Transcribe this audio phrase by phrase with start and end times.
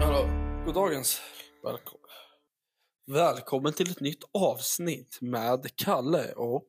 [0.00, 0.28] Hallå,
[0.66, 1.20] Goddagens.
[1.62, 2.00] välkommen.
[3.06, 6.66] Välkommen till ett nytt avsnitt med Kalle och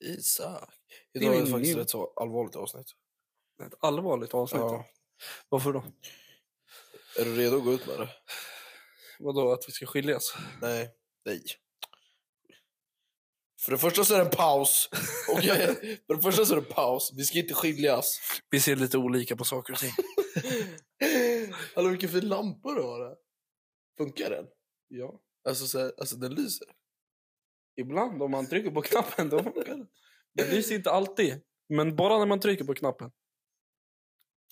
[0.00, 0.74] Isak.
[1.12, 2.86] Idag är det faktiskt ett så allvarligt avsnitt.
[3.66, 4.60] ett allvarligt avsnitt.
[4.60, 4.84] Ja.
[5.48, 5.84] Varför då?
[7.18, 8.08] Är du redo att gå ut med det?
[9.18, 10.34] Vadå, att vi ska skiljas?
[10.62, 10.90] Nej.
[11.24, 11.42] Nej.
[13.60, 14.88] För det första så är det en paus.
[15.36, 15.56] Okej?
[16.06, 17.12] För det första så är det en paus.
[17.16, 18.20] Vi ska inte skiljas.
[18.50, 19.90] Vi ser lite olika på saker och ting.
[21.74, 23.00] Hallå, vilken fin lampa du har.
[23.00, 23.16] Där.
[23.98, 24.46] Funkar den?
[24.88, 25.20] Ja.
[25.48, 26.68] Alltså, så här, alltså den lyser.
[27.76, 29.86] Ibland om man trycker på knappen då funkar det.
[30.34, 31.40] Det lyser inte alltid.
[31.68, 33.10] Men bara när man trycker på knappen.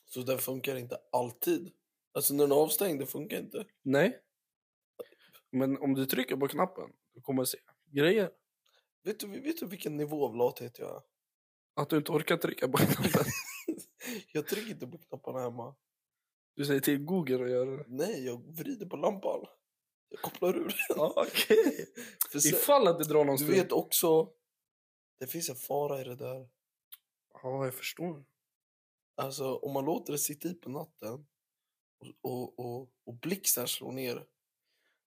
[0.04, 1.72] Så den funkar inte alltid.
[2.16, 3.66] Alltså när den är avstängd, det funkar inte.
[3.82, 4.20] Nej.
[5.50, 7.58] Men om du trycker på knappen, du kommer se
[7.92, 8.30] grejer.
[9.04, 11.02] Vet du, vet du vilken nivå av lathet jag är?
[11.74, 13.24] Att du inte orkar trycka på knappen.
[14.32, 15.76] Jag trycker inte på knapparna hemma.
[16.54, 17.84] Du säger till Google att göra det.
[17.88, 19.44] Nej, jag vrider på lampan.
[20.08, 20.98] Jag kopplar ur den.
[20.98, 21.86] Okej.
[22.32, 24.32] Sen, Ifall att det drar någon du vet också,
[25.18, 26.48] det finns en fara i det där.
[27.42, 28.24] Ja, jag förstår.
[29.16, 31.26] Alltså om man låter det sitta i på natten
[32.22, 34.26] och, och, och, blixten slår ner.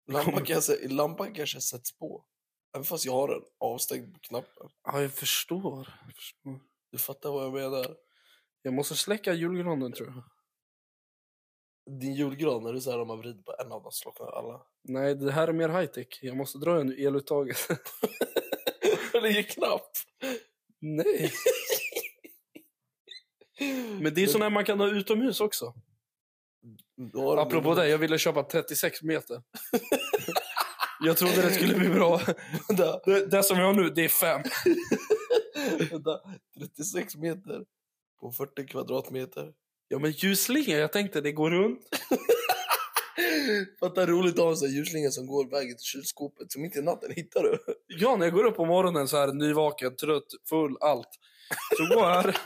[0.06, 2.25] Lampan kanske, lampan kanske sätts på.
[2.75, 4.69] Även fast jag har den avstängd på knappen.
[4.84, 5.89] Ja, jag förstår.
[6.06, 6.61] Jag förstår.
[6.91, 7.97] Du fattar vad jag menar?
[8.62, 10.22] Jag måste släcka julgranen tror jag.
[12.00, 14.62] Din julgran, är det så här om man vrider på en av dem slocknar alla?
[14.83, 16.19] Nej, det här är mer high tech.
[16.23, 17.56] Jag måste dra en eluttaget.
[19.12, 19.91] det är knapp!
[20.80, 21.33] Nej.
[24.00, 25.75] Men det är sån här man kan ha utomhus också.
[27.39, 29.43] Apropå det, jag ville köpa 36 meter.
[31.01, 32.21] jag trodde det skulle bli bra.
[33.05, 34.42] Det, det som vi har nu, det är fem.
[35.91, 36.20] vänta,
[36.58, 37.64] 36 meter
[38.20, 39.53] på 40 kvadratmeter.
[39.89, 41.81] Ja, men ljusslinga, jag tänkte det går runt.
[43.81, 47.13] Fatta roligt att ha en ljusslinga som går vägen till kylskåpet som inte i natten
[47.17, 47.58] hittar du.
[47.87, 51.08] Ja, när jag går upp på morgonen så här nyvaken, trött, full, allt.
[51.77, 52.37] Så går jag här,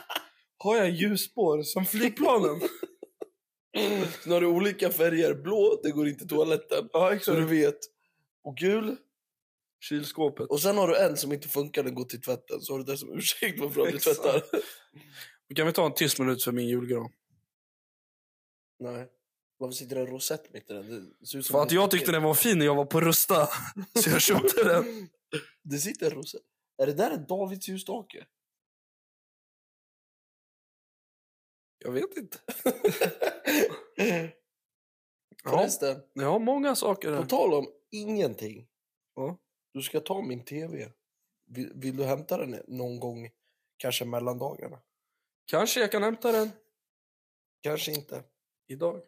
[0.57, 2.61] har jag ljusspår som flygplanen.
[4.23, 5.33] Sen har du olika färger.
[5.33, 6.89] Blå, det går inte till toaletten.
[6.93, 7.79] Ja, Så du vet.
[8.43, 8.95] Och gul.
[9.79, 10.49] Kylskåpet.
[10.49, 12.61] Och sen har du en som inte funkar, den går till tvätten.
[12.61, 14.21] Så har du det som ursäkt varför du aldrig Exakt.
[14.21, 14.43] tvättar.
[15.55, 17.11] Kan vi ta en tyst minut för min julgran?
[18.79, 19.07] Nej.
[19.57, 21.13] Varför sitter det en rosett mitt i den?
[21.19, 22.85] Det ser ut som För en att jag tyckte den var fin när jag var
[22.85, 23.47] på Rusta.
[24.03, 25.09] Så jag köpte den.
[25.63, 26.41] Det sitter en rosett.
[26.77, 28.25] Är det där en Davids ljusstake?
[31.83, 32.37] Jag vet inte.
[35.45, 38.67] Ja, Förresten, jag har många saker på tal om ingenting.
[39.15, 39.37] Ja.
[39.73, 40.91] Du ska ta min tv.
[41.45, 43.29] Vill, vill du hämta den någon gång,
[43.77, 44.79] kanske mellan dagarna?
[45.45, 46.49] Kanske jag kan hämta den
[47.61, 48.23] Kanske inte.
[48.67, 49.01] idag.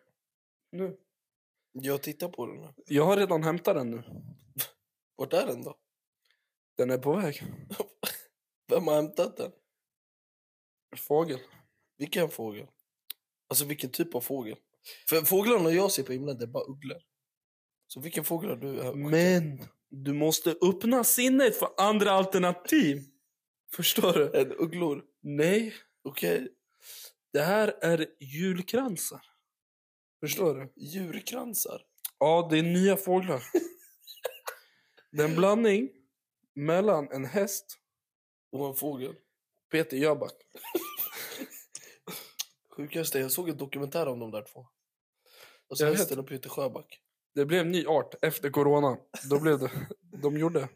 [0.71, 0.97] Nu.
[1.71, 2.73] Jag tittar på den.
[2.85, 4.03] Jag har redan hämtat den nu.
[5.15, 5.77] Vart är den då?
[6.77, 7.43] Den är på väg.
[8.67, 9.51] Vem har hämtat den?
[10.97, 11.39] Fågel.
[11.97, 12.67] Vilken fågel?
[13.49, 14.57] Alltså vilken typ av fågel?
[15.09, 16.97] För fåglarna jag ser på himlen, det är bara ugglor.
[17.87, 18.83] Så vilken fågel har du?
[18.83, 18.93] här?
[18.93, 23.01] Men du måste öppna sinnet för andra alternativ.
[23.75, 24.39] Förstår du?
[24.41, 25.03] En ugglor?
[25.21, 25.73] Nej,
[26.03, 26.47] Okej.
[27.33, 29.21] det här är julkransar.
[30.19, 30.73] Förstår du?
[30.75, 31.81] Djurkransar?
[32.19, 33.43] Ja, det är nya fåglar.
[35.11, 35.89] Det är en blandning
[36.55, 37.77] mellan en häst
[38.51, 39.15] Och en fågel?
[39.71, 40.33] Peter Jöback.
[42.77, 44.67] Sjukaste, jag såg en dokumentär om de där två.
[45.67, 45.99] Jag vet.
[45.99, 47.01] hästen och Peter Sjöback.
[47.35, 48.97] Det blev en ny art efter corona.
[49.29, 49.71] Då blev det,
[50.21, 50.69] de gjorde.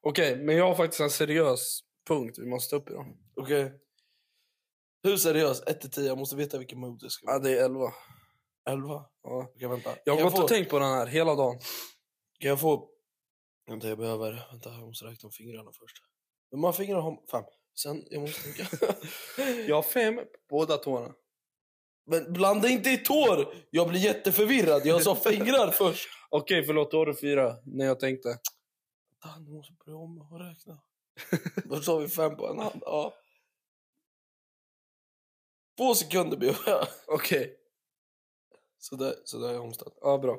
[0.00, 3.16] Okej, men jag har faktiskt en seriös punkt vi måste ta upp idag.
[3.36, 3.72] Okej.
[5.02, 5.62] Hur seriös?
[5.66, 7.36] 1 till 10, jag måste veta vilken mood det ska vara.
[7.36, 7.92] Ja, det är 11.
[8.70, 9.04] 11?
[9.22, 9.50] Ja.
[9.54, 9.90] Okej, vänta.
[10.04, 10.42] Jag Kan har gått få...
[10.42, 11.58] och tänkt på den här hela dagen.
[12.40, 12.88] Kan jag få...
[13.66, 14.46] Vänta, jag behöver...
[14.50, 15.96] Vänta, jag måste räkna om fingrarna först.
[16.50, 17.44] Hur många fingrar har Fem.
[17.82, 18.94] Sen, jag måste tänka.
[19.68, 21.14] Jag har fem på båda tårna.
[22.06, 23.54] Men blanda inte i tår!
[23.70, 24.86] Jag blir jätteförvirrad.
[24.86, 26.08] Jag sa fingrar först.
[26.30, 26.90] Okej, förlåt.
[26.90, 28.38] Då har du fyra när jag tänkte.
[29.22, 30.78] Fan, jag måste börja om och räkna.
[31.64, 32.82] Då sa vi fem på en hand.
[32.84, 33.14] Ja.
[35.76, 36.86] Två sekunder behöver jag.
[37.06, 37.56] Okej,
[38.78, 39.92] Så där, så där är jag omställd.
[40.00, 40.38] ja bra.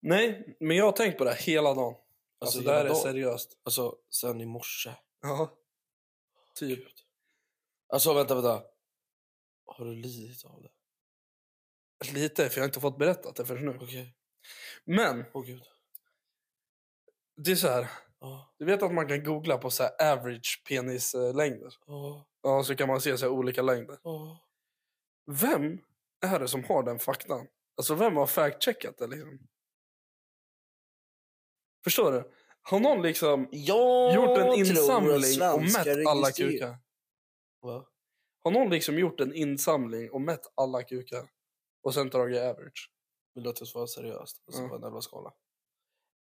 [0.00, 1.94] Nej, men jag har tänkt på det hela dagen.
[2.38, 2.96] Alltså, det här är dagen.
[2.96, 3.58] seriöst.
[3.64, 4.90] Alltså, sen i morse.
[5.22, 5.58] Ja.
[6.54, 6.84] Typ.
[7.88, 8.62] Alltså, vänta, vänta.
[9.66, 10.70] Har du lidit av det?
[12.12, 13.78] Lite, för jag har inte fått berättat det förrän nu.
[13.82, 14.14] Okej.
[14.84, 15.62] Men, Åh gud.
[17.36, 17.90] det är så här.
[18.20, 18.54] Ja.
[18.58, 21.74] Du vet att man kan googla på så här average penislängder?
[21.86, 22.26] Ja.
[22.42, 23.98] Ja, så kan man se så olika längder.
[25.40, 25.78] Vem
[26.20, 27.46] är det som har den faktan?
[27.76, 29.38] Alltså vem har fact-checkat det liksom?
[31.84, 32.32] Förstår du?
[32.70, 36.76] Har någon liksom Jag gjort en insamling och mätt alla kukar?
[37.62, 37.84] Va?
[38.44, 41.24] Har någon liksom gjort en insamling och mätt alla kukar?
[41.82, 42.90] Och sen tagit average?
[43.34, 44.42] Vill du att jag svarar seriöst?
[44.46, 44.68] Alltså Ja.
[44.90, 45.32] på en skala?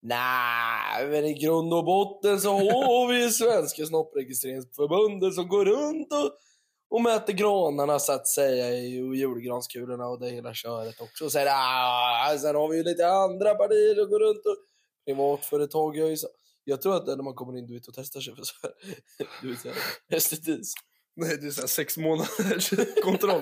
[0.01, 6.13] Nej, men i grund och botten så har vi ju Svenska snoppregistreringsförbundet som går runt
[6.13, 6.37] och,
[6.89, 8.65] och mäter granarna så att säga
[9.07, 11.29] och julgranskulorna och det hela köret också.
[11.29, 14.57] Sen, ah, sen har vi ju lite andra partier som går runt och
[15.05, 16.27] privatföretag ju så.
[16.63, 18.73] Jag tror att när man kommer in du vet, och testar sig för så här,
[19.41, 20.73] du vet, så här, STDs.
[21.15, 22.69] Nej, det är så här sex månaders
[23.03, 23.41] kontroll.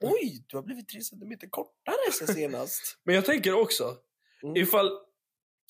[0.00, 2.98] Oj, du har blivit tre centimeter kortare sen senast.
[3.04, 3.96] Men jag tänker också,
[4.42, 4.56] Mm.
[4.56, 4.90] ifall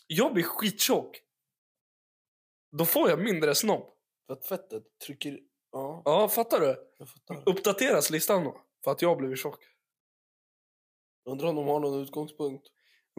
[0.06, 1.20] jag blir skittjock,
[2.78, 3.98] då får jag mindre snopp.
[4.26, 5.38] För att fettet trycker...
[5.72, 6.94] Ja, Ja, fattar du?
[6.98, 7.42] jag fattar.
[7.48, 8.62] Uppdateras listan då?
[8.84, 9.64] För att jag har blivit tjock.
[11.24, 12.66] Undrar om de har någon utgångspunkt.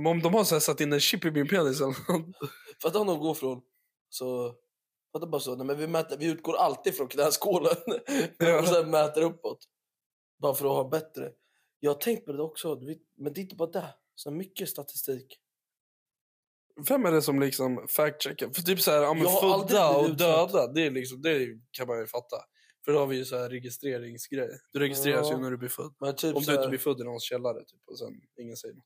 [0.01, 2.35] Men Om de har så här satt in en chip i min penis eller något.
[2.81, 3.61] Fattar om de går från...
[4.09, 4.55] Så...
[5.13, 5.55] Fattar bara så.
[5.55, 7.75] Nej, men vi, mäter, vi utgår alltid från knäskålen.
[8.37, 8.59] Ja.
[8.59, 9.59] och sen mäter uppåt.
[10.41, 11.31] Bara för att ha bättre.
[11.79, 12.79] Jag har tänkt på det också.
[13.17, 13.95] Men det är inte bara det.
[14.15, 15.39] Så mycket statistik.
[16.89, 18.53] Vem är det som liksom fact-checkar?
[18.53, 21.99] För typ så här, ja, men födda och döda, det, är liksom, det kan man
[21.99, 22.37] ju fatta.
[22.85, 24.49] För då har vi ju så här registreringsgrej.
[24.73, 25.35] Du registreras Ja.
[25.35, 26.17] ju när du blir född.
[26.17, 28.85] Typ Om du inte blir född i någons källare typ, och sen ingen säger något.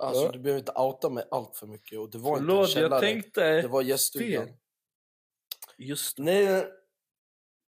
[0.00, 0.32] Alltså, Ja.
[0.32, 1.98] Du behöver inte outa mig allt för mycket.
[1.98, 2.90] Och det var inte en Förlåt, källare.
[2.92, 3.62] jag tänkte...
[3.62, 4.48] Det var gäststugan.
[5.78, 6.22] Just det.
[6.22, 6.66] Nej,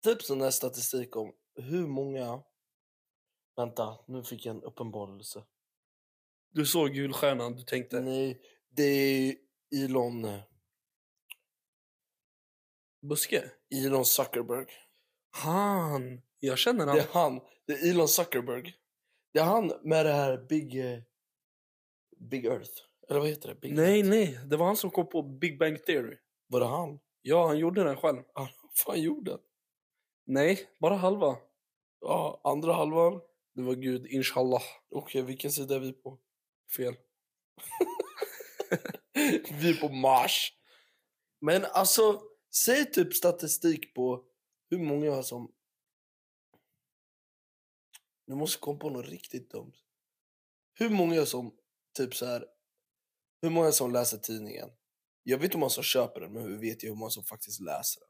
[0.03, 2.43] typ sån där statistik om hur många...
[3.55, 5.43] Vänta, nu fick jag en uppenbarelse.
[6.51, 8.01] Du såg julstjärnan, du tänkte...
[8.01, 9.35] Nej, det är
[9.75, 10.39] Elon, eh,
[13.01, 13.51] Buske?
[13.85, 14.67] Elon Zuckerberg.
[15.31, 16.21] Han!
[16.39, 16.95] Jag känner han.
[16.95, 17.41] Det är han.
[17.67, 18.73] Det är Elon Zuckerberg.
[19.33, 20.75] Det är han med det här Big...
[22.29, 22.71] Big Earth.
[23.09, 23.55] Eller vad heter det?
[23.55, 24.09] Big Nej, Earth.
[24.09, 24.39] nej.
[24.45, 26.17] Det var han som kom på Big Bang Theory.
[26.47, 26.99] Var det han?
[27.21, 28.23] Ja, han gjorde den själv.
[28.33, 28.47] Han
[28.85, 29.39] fan gjorde den.
[30.25, 31.37] Nej, bara halva.
[32.01, 33.21] Ja, andra halvan.
[33.53, 34.63] Det var Gud, inshallah.
[34.89, 36.19] Okej, vilken sida är vi på?
[36.77, 36.95] Fel.
[39.61, 40.53] vi är på Mars.
[41.41, 42.21] Men alltså,
[42.55, 44.25] säg typ statistik på
[44.69, 45.51] hur många som...
[48.27, 49.73] Du måste komma på något riktigt dumt.
[50.73, 51.55] Hur många som,
[51.95, 52.45] typ så här...
[53.41, 54.69] Hur många som läser tidningen?
[55.23, 57.61] Jag vet hur många som köper den, men hur vet jag hur många som faktiskt
[57.61, 58.01] läser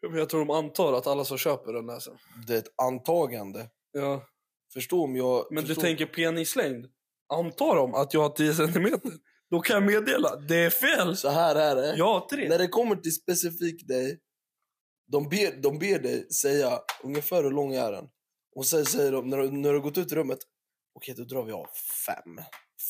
[0.00, 0.16] den?
[0.18, 2.20] Jag tror de antar att alla som köper den läser.
[2.46, 3.70] Det är ett antagande.
[3.92, 4.26] Ja.
[4.72, 5.46] Förstå om jag...
[5.50, 5.80] Men förstå...
[5.80, 6.86] du tänker penislängd?
[7.32, 9.12] Antar de att jag har 10 centimeter?
[9.50, 11.16] Då kan jag meddela, det är fel!
[11.16, 11.96] Så här är det.
[11.96, 12.48] Jag har tre.
[12.48, 14.20] När det kommer till specifik dig,
[15.12, 18.08] de ber, de ber dig säga ungefär hur lång är den.
[18.56, 20.38] Och sen säger de, när du, när du har gått ut ur rummet,
[20.98, 21.66] okej då drar vi av
[22.06, 22.38] fem.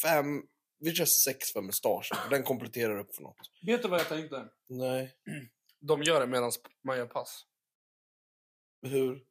[0.02, 0.42] Fem,
[0.78, 3.36] vi kör sex för mustaschen, för den kompletterar upp för något.
[3.66, 4.48] Vet du vad jag tänkte?
[4.68, 5.14] Nej,
[5.80, 6.52] De gör det medan
[6.84, 7.44] man gör pass.
[8.82, 9.24] hur?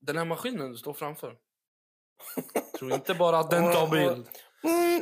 [0.00, 1.38] Den här maskinen du står framför.
[2.78, 4.28] Tror inte bara att den tar bild.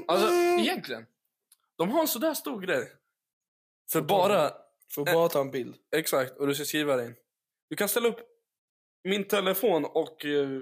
[0.09, 1.07] Alltså, egentligen.
[1.77, 2.93] De har en sådär stor grej.
[3.93, 4.53] För bara...
[4.95, 5.77] Får bara ta en bild.
[5.97, 7.15] Exakt, och du ska skriva det in.
[7.69, 8.19] Du kan ställa upp
[9.05, 10.61] min telefon och eh,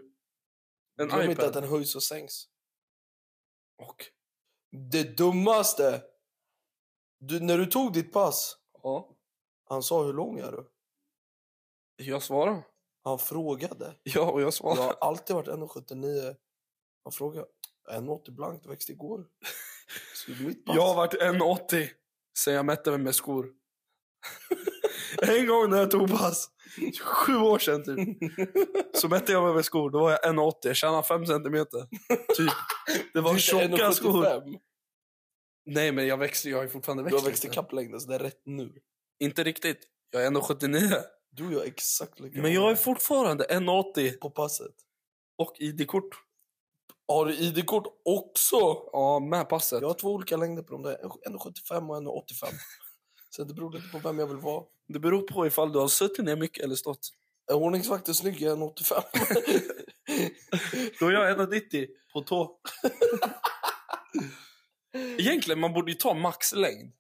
[0.97, 1.45] en Glöm inte iPad.
[1.47, 2.35] att den höjs och sänks.
[3.79, 4.05] Och,
[4.91, 6.03] Det dummaste!
[7.21, 9.17] Du, när du tog ditt pass, ja,
[9.69, 10.71] han sa hur lång är du?
[11.97, 12.63] jag svarar.
[13.05, 13.97] Han frågade.
[14.03, 14.83] Ja, och jag Jag svarar.
[14.83, 16.37] har alltid varit 1,79.
[17.05, 17.47] Han frågade.
[17.91, 19.27] 1,80 blankt växt igår.
[20.15, 20.77] Skulle du mitt pass?
[20.77, 21.89] Jag har varit 1,80
[22.39, 23.55] sen jag mätte mig med skor.
[25.23, 26.49] En gång när jag tog pass,
[27.03, 28.19] sju år sedan typ,
[28.95, 29.91] så mätte jag mig med skor.
[29.91, 31.87] Då var jag 1,80, jag tjänade 5 centimeter.
[32.37, 32.53] Typ.
[33.13, 34.25] Det var Du tjocka skor.
[34.25, 34.59] 1,75.
[35.67, 38.09] Nej, men jag växte, jag har ju fortfarande Du växt har växt ikapp längden så
[38.09, 38.73] det är rätt nu.
[39.19, 39.79] Inte riktigt.
[40.11, 40.97] Jag är 1,79.
[41.31, 44.75] Du och jag är exakt lika Men jag är fortfarande 1,80 på passet.
[45.39, 46.15] och ID-kort.
[47.09, 48.57] Har du ID-kort också?
[48.93, 49.81] Ja, med passet.
[49.81, 50.97] Jag har två olika längder på dem där.
[50.97, 52.53] 1,75 och 1,85.
[53.31, 54.65] Så det beror lite på vem jag vill vara.
[54.89, 57.11] Det beror på ifall du har suttit ner mycket eller stått.
[57.51, 59.03] Är ordningsvakten snygg är 1,85.
[61.01, 62.59] Då är jag 1,90 på tå.
[65.19, 66.93] Egentligen, man borde ju ta maxlängd.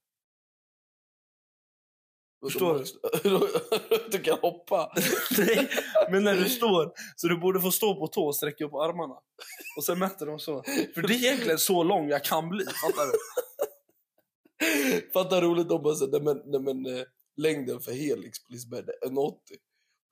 [2.44, 2.84] Förstår du?
[4.10, 4.92] du kan hoppa.
[5.38, 5.70] Nej,
[6.10, 6.92] men när du står.
[7.16, 9.14] Så du borde få stå på tå och sträcka upp armarna.
[9.76, 10.62] Och sen mäter de så.
[10.94, 12.64] För det är egentligen så lång jag kan bli.
[12.64, 13.18] Fattar du?
[15.12, 17.04] Fatta roligt om man säger, nej men, nej men eh,
[17.36, 19.38] längden för Helix på Liseberg är 1,80.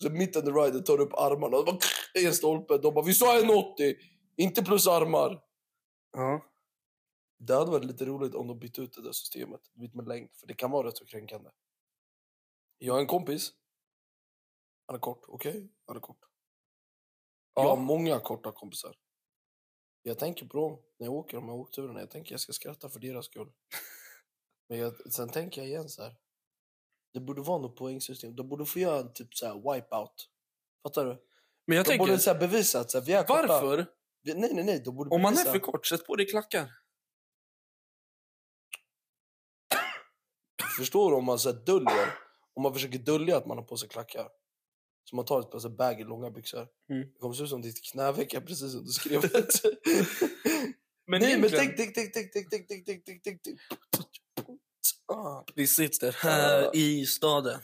[0.02, 1.78] Så mitt under riden tar upp armarna och bara
[2.14, 2.78] en stolpe.
[2.78, 3.94] De bara, vi sa 1,80,
[4.36, 5.42] inte plus armar.
[6.12, 6.52] Ja.
[7.38, 9.60] Det hade varit lite roligt om de bytte ut det där systemet
[9.94, 11.50] med längd, för det kan vara rätt så kränkande.
[12.78, 13.52] Jag har en kompis.
[14.86, 15.68] Han är kort, okej?
[15.86, 16.24] Han är kort.
[17.54, 18.96] Jag har många korta kompisar.
[20.02, 22.00] Jag tänker på dem när jag åker de här åkturerna.
[22.00, 23.52] Jag tänker jag ska skratta för deras skull.
[24.68, 26.16] Men jag, sen tänker jag igen så här.
[27.12, 28.36] Det borde vara något poängsystem.
[28.36, 30.28] De borde få göra en typ så här wipeout.
[30.82, 31.22] Fattar du?
[31.66, 33.46] Men jag De borde tänker, så här bevisa att så här, vi är korta.
[33.46, 33.86] varför?
[34.22, 34.82] Vi, nej, nej, nej.
[34.84, 36.70] De borde Om man är för kort, sätt på dig klackar.
[40.78, 42.08] Förstår du om man så här döljer?
[42.54, 44.28] Om man försöker dölja att man har på sig klackar.
[45.04, 46.68] Så man tar ett par så här baggy långa byxor.
[46.90, 47.02] Mm.
[47.12, 49.20] Det kommer se ut som ditt är precis som du skrev.
[51.06, 53.58] Men Nej, men egentligen- tänk, tänk, tänk, tänk, tänk, tänk, tänk, tänk, tänk, tänk.
[55.12, 57.60] Ah, Vi sitter här i staden,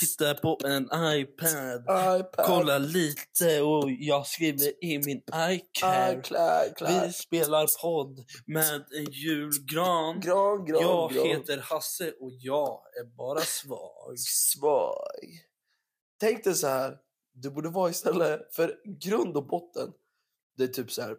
[0.00, 0.84] tittar på en
[1.20, 1.80] iPad.
[2.20, 2.46] iPad.
[2.46, 6.74] Kollar lite och jag skriver i min iCloud, Cloud.
[7.06, 10.20] Vi spelar podd med en julgran.
[10.20, 11.26] Gran, gran, Jag gran.
[11.26, 14.18] heter Hasse och jag är bara svag.
[14.18, 15.40] svag.
[16.20, 16.98] Tänk dig så här.
[17.34, 19.92] Du borde vara istället, för grund och botten,
[20.56, 21.16] det är typ så här.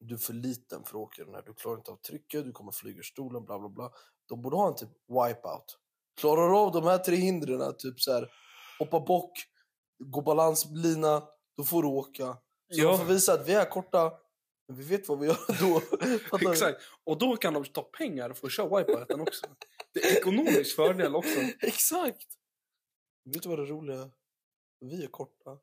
[0.00, 1.42] Du är för liten för att åka den här.
[1.46, 3.90] Du klarar inte av trycket, du kommer flyga ur stolen, bla bla bla.
[4.28, 5.78] De borde ha en typ wipeout.
[6.20, 8.32] Klarar av de här tre hindren, typ så här,
[8.78, 9.32] hoppa bock,
[10.04, 12.32] gå balanslina, då får du åka.
[12.72, 12.88] Så Ja.
[12.88, 14.12] de får visa att vi är korta,
[14.68, 15.36] men vi vet vad vi gör
[16.40, 16.50] då.
[16.50, 16.82] Exakt.
[17.04, 19.46] Och då kan de ta pengar för att köra wipeouten också.
[19.92, 21.40] Det är ekonomisk fördel också.
[21.60, 22.26] Exakt!
[23.24, 24.10] Vet du vad det roliga är?
[24.80, 25.58] Vi är korta.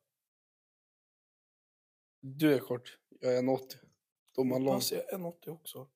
[2.20, 3.58] Du är kort, jag är 1,80.
[4.34, 4.74] Då är man lång.
[4.74, 5.88] Pass, jag är 1,80 också.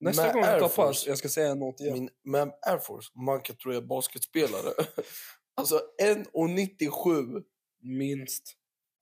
[0.00, 0.76] Nästa Med gång jag Air Force.
[0.76, 1.92] pass, jag ska säga 1,80 igen.
[1.92, 4.72] Min, med Air Force, man kan tro jag är basketspelare.
[5.54, 7.42] alltså 1,97.
[7.82, 8.56] Minst.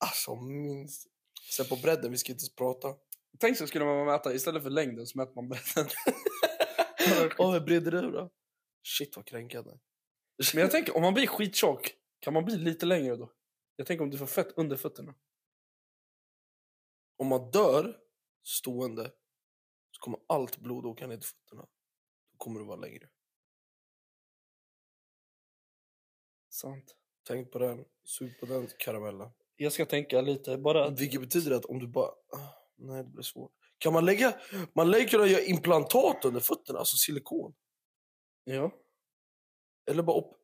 [0.04, 1.06] Alltså minst.
[1.56, 2.94] Sen på bredden, vi ska inte ens prata.
[3.38, 5.90] Tänk så skulle man mäta, istället för längden så mäter man bredden.
[7.38, 8.30] Åh, hur bred är du då?
[8.82, 9.70] Shit vad kränkande.
[10.54, 13.32] Men jag tänker, om man blir skittjock, kan man bli lite längre då?
[13.76, 15.14] Jag tänker om du får fett under fötterna.
[17.16, 17.96] Om man dör
[18.44, 19.10] stående
[19.98, 21.62] så kommer allt blod åka ner till fötterna.
[22.32, 23.08] Då kommer du vara längre.
[26.48, 26.96] Sant.
[27.26, 27.84] Tänk på den.
[28.04, 29.30] Sug på den karamellen.
[29.56, 30.90] Jag ska tänka lite, bara...
[30.90, 32.06] Vilket betyder att om du bara...
[32.08, 33.52] ah, Nej, det blir svårt.
[33.78, 34.40] Kan man lägga...
[34.74, 37.54] Man ju kunna göra implantat under fötterna, alltså silikon.
[38.44, 38.72] Ja.
[39.90, 40.34] Eller bara upp...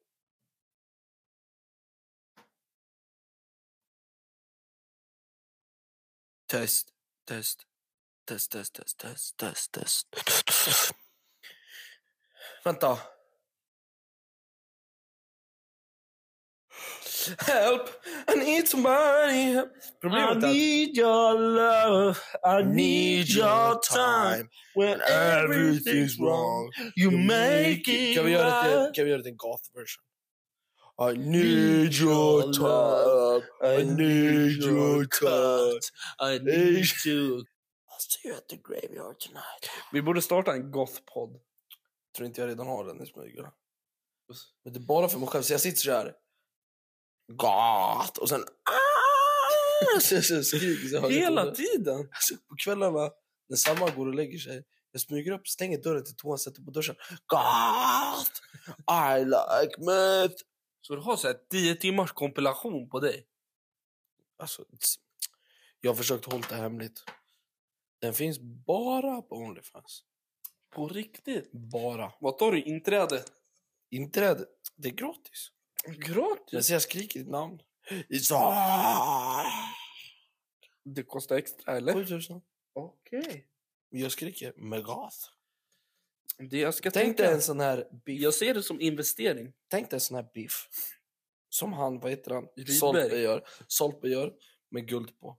[6.46, 6.94] Test,
[7.24, 7.66] test,
[8.26, 10.06] test, test, test, test, test, test.
[12.64, 12.98] Vänta.
[17.38, 17.88] Help!
[18.28, 19.60] I need somebody.
[20.00, 22.18] Problemet att- need your love.
[22.44, 24.48] I need your time.
[24.74, 29.24] When everything's wrong, you make it kan vi göra det, till- kan vi göra det
[29.24, 30.04] till en goth version?
[30.98, 33.42] I need your time.
[33.62, 35.90] I need your touch.
[36.20, 37.44] I need to...
[38.14, 39.70] See you at the graveyard tonight.
[39.92, 41.40] Vi borde starta en goth-podd.
[42.16, 43.36] Tror inte jag redan har den i smyg.
[43.38, 43.50] eller?
[44.64, 45.42] Men det är bara för mig själv.
[45.42, 46.14] Så jag sitter så här.
[47.32, 48.20] Goth!
[48.20, 48.40] Och sen...
[48.40, 50.00] Ah!
[50.00, 51.14] Så jag så jag skriker så högt.
[51.14, 51.98] Hela tiden!
[52.12, 53.10] Alltså, på kvällarna
[53.48, 54.64] när Samma går och lägger sig.
[54.90, 56.96] Jag smyger upp, stänger dörren till toan, sätter på duschen.
[57.26, 58.26] God!
[58.90, 60.42] I like meth!
[60.80, 63.26] Så du har så här 10 timmars kompilation på dig.
[64.38, 64.64] Alltså,
[65.80, 67.04] jag har försökt hålla det hemligt.
[68.04, 70.04] Den finns bara på Onlyfans.
[70.70, 71.52] På riktigt?
[71.52, 72.12] Bara.
[72.20, 73.24] Vad tar du inträde?
[73.90, 74.46] Inträde,
[74.76, 75.50] det är gratis.
[75.84, 76.66] Jag Gratis?
[76.66, 77.58] ser jag skriker ditt namn.
[78.08, 79.46] It's all...
[80.84, 81.92] Det kostar extra eller?
[81.92, 82.40] 7000.
[82.72, 83.46] Okej.
[83.90, 85.16] Jag skriker Megath.
[86.38, 87.22] Det jag ska Tänk tänka.
[87.22, 88.20] dig en sån här beef.
[88.20, 89.52] Jag ser det som investering.
[89.68, 90.68] Tänk dig en sån här beef.
[91.48, 92.48] Som han, vad heter han?
[92.80, 93.44] Solpe gör.
[93.66, 94.34] Solpe gör
[94.70, 95.38] med guld på.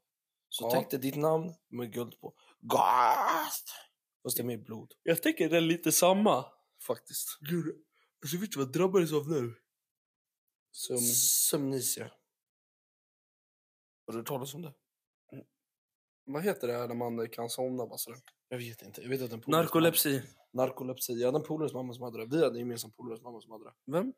[0.49, 0.71] Så Ja.
[0.71, 2.33] tänk dig ditt namn med guld på.
[2.67, 3.69] Gast!
[4.23, 4.93] Fast det är med blod.
[5.03, 6.45] Jag tänker det är lite samma
[6.87, 7.37] faktiskt.
[7.39, 7.75] Gud,
[8.23, 9.55] alltså vet du vad jag drabbades av nu?
[10.71, 10.97] Som...
[11.49, 12.11] Sömnisia.
[14.07, 14.73] Har du hört talas om det?
[16.27, 18.19] Vad heter det här när man kan somna bara sådär?
[18.49, 19.01] Jag vet inte.
[19.01, 20.09] Jag vet att en polares Narkolepsi.
[20.19, 20.27] mamma-
[20.65, 21.13] Narkolepsi.
[21.13, 22.25] Jag hade en polares mamma som hade det.
[22.25, 23.73] Vi hade en gemensam polares mamma som hade det.
[23.91, 24.13] Vem?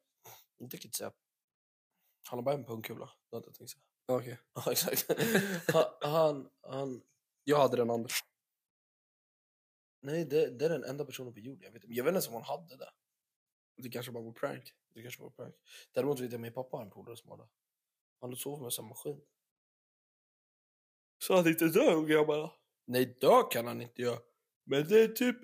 [0.60, 1.12] Inte kan inte säga.
[2.30, 3.10] Han har bara en pungkula.
[3.30, 3.82] Det hade jag tänkt säga.
[4.08, 4.40] Okej.
[4.54, 5.06] Ja, exakt.
[5.74, 7.02] Han, han, han...
[7.44, 8.10] Jag hade den andra.
[10.00, 11.64] Nej, det, det är den enda personen på jorden.
[11.64, 12.90] Jag vet, jag vet inte ens om han hade det.
[13.78, 14.74] Det kanske bara var prank.
[14.94, 15.56] Det kanske var prank.
[15.92, 17.48] Däremot vet jag att min pappa har en polare som har det.
[18.22, 19.22] Han sov med samma maskin.
[21.18, 22.52] Så han inte dör grabbarna.
[22.86, 24.20] Nej, dö kan han inte göra.
[24.66, 25.38] Men det är typ,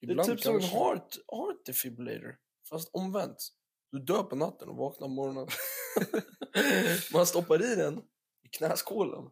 [0.00, 2.38] det är Ibland typ som en heart, heart defibrillator.
[2.68, 3.48] Fast omvänt.
[3.90, 5.48] Du dör på natten och vaknar på morgonen.
[7.12, 8.02] Man stoppar i den
[8.42, 9.30] i knäskålen.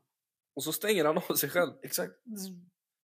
[0.54, 1.72] Och så stänger han av sig själv.
[1.82, 2.12] Exakt.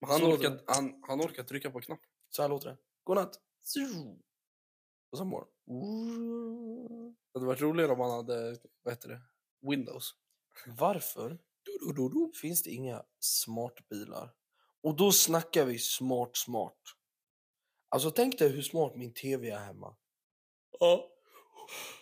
[0.02, 2.10] Han Så orkar, han, han orkar trycka på knappen.
[2.30, 2.78] Så här låter det.
[3.04, 3.40] Godnatt.
[5.12, 5.48] Och så morgon.
[7.34, 9.22] Det hade varit roligare om han hade, vad heter det,
[9.70, 10.16] Windows.
[10.68, 11.40] Varför
[12.42, 14.34] finns det inga smartbilar?
[14.82, 16.82] Och då snackar vi smart, smart.
[17.90, 19.96] Alltså tänk dig hur smart min tv är hemma.
[20.80, 21.12] Ja.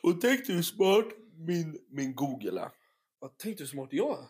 [0.04, 2.72] Och tänk dig hur smart min, min Google är.
[3.20, 4.28] Vad tänkte du smart jag är?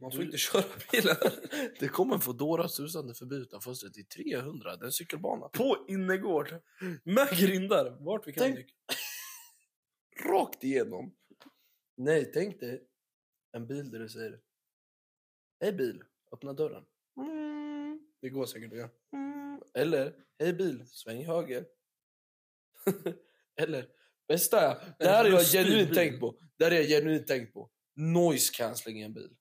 [0.00, 1.16] Man får Du- inte köra bilen.
[1.80, 4.76] Det kommer en Foodora susande förbi utan fönstret i 300.
[4.76, 5.48] Det är en cykelbana.
[5.48, 6.54] På innergård.
[7.04, 7.96] Med grindar.
[8.04, 8.74] Vart vi kan Tänk-.
[10.30, 11.14] Rakt igenom.
[11.96, 12.86] Nej, tänk dig
[13.52, 14.40] en bil där du säger
[15.60, 16.84] Hej bil, öppna dörren.
[17.20, 18.00] Mm.
[18.20, 18.90] Det går säkert att göra.
[19.12, 19.60] Mm.
[19.74, 21.66] Eller, hej bil, sväng höger.
[23.60, 23.88] Eller,
[24.28, 26.38] bästa är, det här har jag genuint tänkt på.
[26.58, 27.70] Det här har jag genuint tänkt på.
[27.94, 29.36] Noise cancelling i en bil.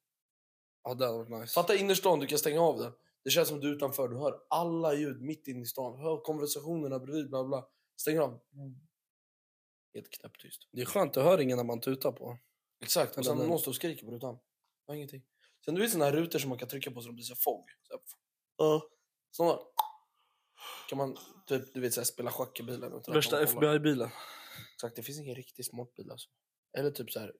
[0.86, 1.54] Ja, det hade varit nice.
[1.54, 2.94] Fatta innerstan, du kan stänga av den.
[3.24, 6.00] Det känns som du är utanför, du hör alla ljud mitt inne i stan.
[6.00, 7.68] Hör konversationerna bredvid, bla bla.
[7.96, 8.40] Stänger av.
[9.94, 10.70] Helt knäpptyst.
[10.72, 12.38] Det är skönt, att höra ingen när man tutar på.
[12.84, 14.40] Exakt, och sen någon står och skriker på rutan.
[14.88, 15.24] Har ingenting.
[15.66, 17.36] Sen du vet såna här rutor som man kan trycka på så de blir så
[17.36, 17.70] fog.
[18.58, 18.90] Ja.
[19.32, 19.60] Såna.
[20.90, 22.94] Kan man typ, du vet, så här, spela schack i bilen.
[22.94, 23.44] utan Värsta.
[23.44, 24.10] FBI-bilen.
[24.74, 26.30] Exakt, det finns ingen riktig smartbil alltså.
[26.78, 27.34] Eller typ så här.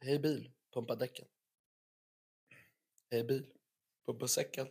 [0.00, 1.26] Hej bil, pumpa däcken.
[3.10, 3.46] Hej bil,
[4.06, 4.68] pumpa säcken.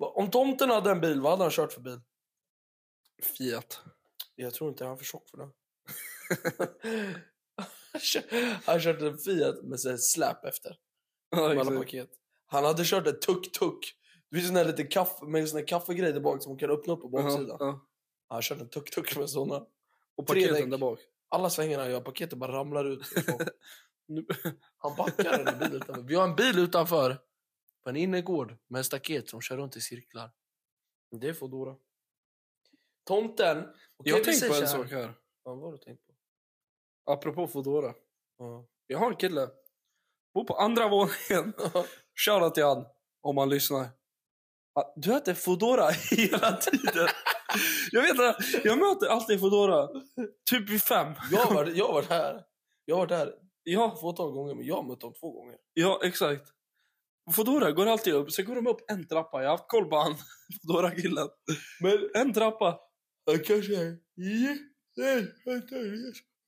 [0.00, 2.00] Va- Om tomten hade en bil, vad hade han kört för bil?
[3.38, 3.80] Fiat.
[4.34, 5.50] Jag tror inte han är för tjock för det.
[7.92, 10.76] Han kör- han körde en Fiat med här släp efter.
[11.30, 12.10] Ja, alla paket.
[12.46, 13.94] Han hade kört en tuk-tuk.
[14.30, 17.00] Det finns en liten kaffe, med sån kaffegrej där bak som man kan öppna upp
[17.00, 17.56] på baksidan.
[17.60, 17.86] Ja.
[18.28, 19.66] Han körde en tuk-tuk med såna.
[20.14, 20.98] Och paketen där bak.
[21.28, 23.00] Alla svängarna gör paketet bara ramlar ut.
[24.78, 26.02] Han backar en bil utanför.
[26.02, 27.18] Vi har en bil utanför.
[27.84, 30.30] På en innergård med en staket som kör runt i cirklar.
[31.20, 31.76] Det är Foodora.
[33.06, 33.58] Tomten.
[33.58, 33.72] Okej,
[34.04, 35.14] Jag har tänkt på en sak här.
[35.44, 36.12] Ja, vad har du tänkt på?
[37.12, 37.94] Apropå Foodora.
[38.38, 38.66] Ja.
[38.86, 39.48] Jag har en kille.
[40.34, 41.52] Bor på andra våningen.
[42.14, 42.86] Shoutout till han.
[43.22, 43.88] Om han lyssnar.
[44.74, 47.08] Ah, Du äter Foodora hela tiden.
[47.90, 48.36] jag vet inte.
[48.64, 49.88] Jag möter alltid Foodora.
[50.50, 51.14] Typ vid fem.
[51.30, 52.44] jag, varit, jag varit här.
[52.84, 53.34] Jag varit här
[53.68, 55.56] Ja, fåtal gånger, men jag har mött dem två gånger.
[55.72, 56.52] ja exakt.
[57.32, 58.32] Foodora går alltid upp.
[58.32, 59.42] Sen går de upp en trappa.
[59.42, 60.16] Jag har haft koll på han.
[60.62, 61.28] Foodora-killen.
[61.80, 62.80] Men en trappa.
[63.26, 63.98] Han kanske är...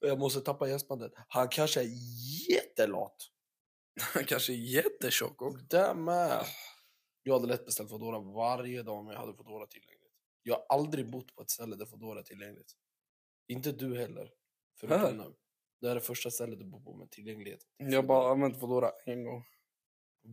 [0.00, 1.12] Jag måste tappa gäspandet.
[1.28, 1.90] Han kanske är
[2.50, 3.16] jättelat.
[4.14, 5.64] Han kanske är jättetjock också.
[5.70, 6.44] Det med.
[7.22, 10.12] Jag hade lätt beställt Foodora varje dag om jag hade Foodora tillgängligt.
[10.42, 12.72] Jag har aldrig bott på ett ställe där Foodora är tillgängligt.
[13.48, 14.30] Inte du heller.
[14.80, 15.34] Förutom nu.
[15.80, 17.60] Det är det första stället du bor på med tillgänglighet.
[17.76, 19.44] Jag har bara använt Foodora en gång.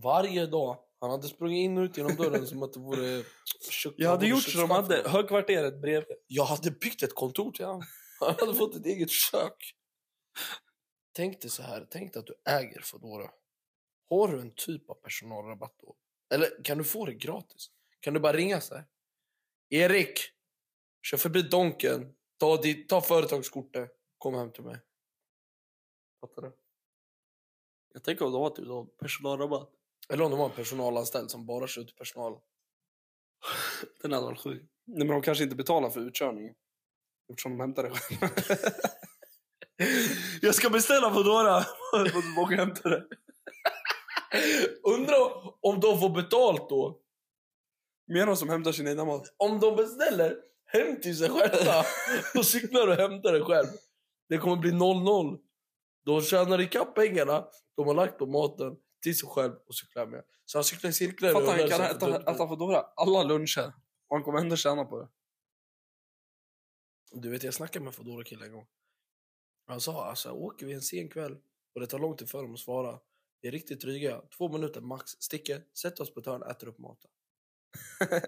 [0.03, 0.79] Varje dag.
[0.99, 3.23] Han hade sprungit in och ut genom dörren som att det vore...
[3.71, 5.09] kök- Jag hade gjort som de hade.
[5.09, 6.17] Högkvarteret bredvid.
[6.27, 7.83] Jag hade byggt ett kontor till honom.
[8.19, 9.75] Han hade fått ett eget kök.
[11.15, 11.87] Tänk dig så här.
[11.91, 13.31] Tänk dig att du äger Foodora.
[14.09, 15.95] Har du en typ av personalrabatt då?
[16.33, 17.67] Eller kan du få det gratis?
[17.99, 18.85] Kan du bara ringa så här?
[19.69, 20.19] Erik!
[21.01, 22.15] Kör förbi Donken.
[22.37, 23.91] Ta, ditt, ta företagskortet.
[24.17, 24.77] Kom hem till mig.
[26.21, 26.51] Fattar du?
[27.93, 29.69] Jag tänker om de har typ någon personalrabatt.
[30.09, 32.39] Eller om det var en personalanställd som bara kör ut personal.
[34.01, 34.63] Den hade varit sjuk.
[34.85, 36.55] Nej, men de kanske inte betalar för utkörningen.
[37.29, 38.35] Eftersom de hämtar det själva.
[40.41, 41.65] jag ska beställa Foodora.
[41.93, 43.07] Måste åka och hämta det.
[44.83, 45.17] Undrar
[45.61, 47.01] om de får betalt då?
[48.07, 49.33] Menar som hämtar sin egna mat.
[49.37, 51.83] om de beställer hem till sig själva
[52.35, 53.67] och cyklar och hämtar det själv.
[54.29, 55.39] Det kommer bli 0-0.
[56.05, 60.23] De tjänar ikapp pengarna de har lagt på maten till sig själv och cyklar med.
[60.45, 61.33] Så han cyklar i cirklar.
[61.33, 63.73] Fattar han kan äta, äta Foodora alla luncher.
[64.07, 65.07] Och han kommer ändå tjäna på det.
[67.11, 68.67] Du vet, jag snackade med Foodora killen en gång.
[69.67, 71.37] Han sa, alltså åker vi en sen kväll
[71.73, 72.99] och det tar lång tid för dem att svara.
[73.41, 74.21] Vi är riktigt dryga.
[74.37, 75.11] Två minuter max.
[75.11, 77.09] Sticker, sätter oss på ett hörn, äter upp maten.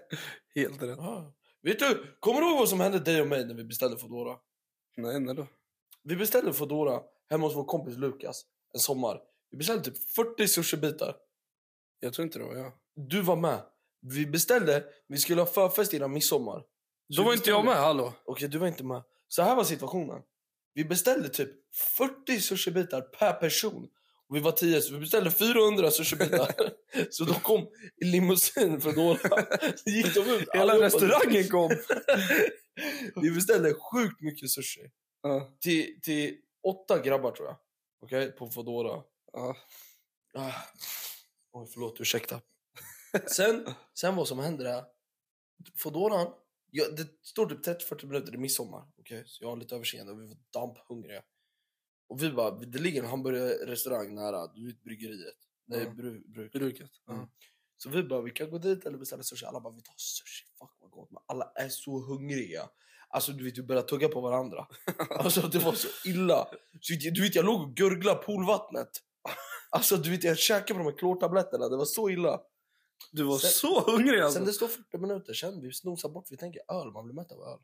[0.54, 0.98] Helt rätt.
[0.98, 1.34] Ja.
[1.62, 4.38] Vet du, kommer du ihåg vad som hände dig och mig när vi beställde Foodora?
[4.96, 5.46] Nej, när då?
[6.02, 8.42] Vi beställde Foodora hemma hos vår kompis Lukas
[8.74, 9.20] en sommar.
[9.50, 11.16] Vi beställde typ 40 sushibitar.
[12.00, 12.72] Jag tror inte det var jag.
[12.94, 13.62] Du var med.
[14.00, 16.62] Vi beställde, vi skulle ha förfest innan midsommar.
[17.14, 18.12] Så Då var inte jag med, hallå.
[18.24, 19.02] Okej, du var inte med.
[19.28, 20.22] Så här var situationen.
[20.74, 21.50] Vi beställde typ
[21.98, 23.88] 40 sushibitar per person.
[24.28, 26.54] Och vi var 10, så vi beställde 400 sushibitar.
[27.10, 27.66] så de kom
[28.02, 29.18] i limousin för några.
[29.76, 30.48] Så gick de ut.
[30.52, 30.86] Hela allihopa.
[30.86, 31.70] restaurangen kom.
[33.22, 34.80] vi beställde sjukt mycket sushi.
[35.22, 36.36] Ja, Till, till
[36.68, 37.56] åtta grabbar tror jag.
[38.00, 39.02] Okej, på Foodora.
[39.32, 39.56] ja.
[40.34, 40.52] Ah.
[41.52, 42.40] Oj, förlåt, ursäkta.
[43.26, 44.84] Sen, sen vad som händer är...
[45.76, 46.32] Foodoran,
[46.70, 48.86] ja, det står typ 30-40 minuter, det är midsommar.
[48.96, 49.22] Okay?
[49.26, 51.22] Så jag har lite överseende och vi var damphungriga.
[52.08, 55.36] Och vi bara, det ligger en hamburgerrestaurang nära, du vet bryggeriet.
[55.66, 55.90] Nej, Ja.
[55.90, 56.52] bru, bruk.
[56.52, 56.90] Bruket.
[57.10, 57.26] Mm.
[57.76, 59.46] Så vi bara, vi kan gå dit eller beställa sushi.
[59.46, 60.44] Alla bara, vi tar sushi.
[60.58, 61.10] Fuck vad gott.
[61.10, 62.70] Men alla är så hungriga.
[63.10, 64.66] Alltså du vet, vi började tugga på varandra.
[65.10, 66.48] Alltså det var så illa.
[66.80, 68.88] Så, du vet, jag låg och gurglade poolvattnet.
[69.70, 71.68] Alltså du vet, jag käkade på de här klortabletterna.
[71.68, 72.40] Det var så illa.
[73.12, 74.38] Du var Sen- så hungrig alltså.
[74.38, 76.26] Sen det står 40 minuter, sen vi snosar bort.
[76.30, 77.58] Vi tänker öl, man blir mätt av öl.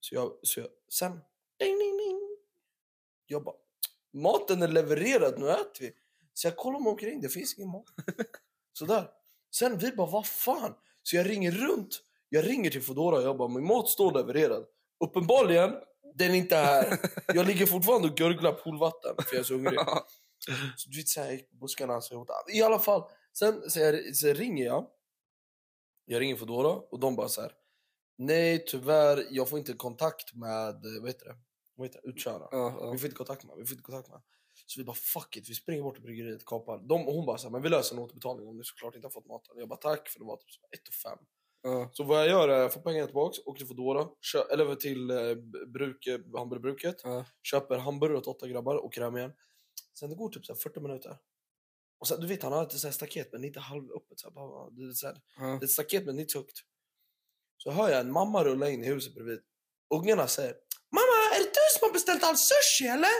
[0.00, 1.12] Så jag, så jag sen,
[1.58, 2.36] ding, ding, ding.
[3.26, 3.54] Jag bara,
[4.12, 5.92] maten är levererad, nu äter vi.
[6.34, 7.84] Så jag kollar mig omkring, det finns ingen mat.
[8.72, 9.10] Sådär.
[9.50, 10.74] Sen vi bara, vad fan?
[11.02, 12.02] Så jag ringer runt.
[12.28, 14.64] Jag ringer till Foodora jag bara, min mat står levererad.
[15.04, 15.74] Uppenbarligen,
[16.14, 16.98] den är inte här.
[17.34, 19.78] Jag ligger fortfarande och gurglar poolvatten för jag är så hungrig.
[20.76, 21.96] Så du vet, så här, jag gick på buskarna.
[21.96, 22.50] Åt allt.
[22.54, 23.02] I alla fall,
[23.38, 24.86] sen så, jag, så ringer jag.
[26.04, 27.52] Jag ringer Foodora och de bara så här.
[28.18, 31.36] Nej, tyvärr, jag får inte kontakt med, eh, vad heter det?
[31.76, 32.08] Vad heter det?
[32.50, 32.90] Ja, ja.
[32.90, 34.20] Vi får inte kontakt med, vi får inte kontakt med.
[34.66, 36.78] Så vi bara fuck it, vi springer bort till bryggeriet, kapar.
[36.78, 39.06] De, och hon bara så här, men vi löser en återbetalning om du såklart inte
[39.06, 39.58] har fått maten.
[39.58, 41.18] Jag bara tack, för det var typ 1 och 5.
[41.62, 41.90] Ja.
[41.92, 45.10] Så vad jag gör är, jag får pengarna tillbaks, åker till Foodora, kö- eller till
[45.10, 45.34] eh,
[45.66, 46.96] bruk, hamburgerbruket.
[47.04, 47.24] Ja.
[47.42, 49.32] Köper hamburgare åt åtta grabbar, åker hem igen.
[49.98, 51.16] Sen det går typ så här 40 minuter.
[52.00, 54.20] Och sen, du vet, han har ett så här staket men inte halvöppet.
[54.20, 55.44] Så här, bara, det, är så här, Ja.
[55.46, 56.58] det är ett staket men inte högt.
[57.56, 59.40] Så hör jag en mamma rulla in i huset bredvid.
[59.94, 60.54] Ungarna säger
[60.92, 63.10] Mamma, är det du som har beställt all sushi eller?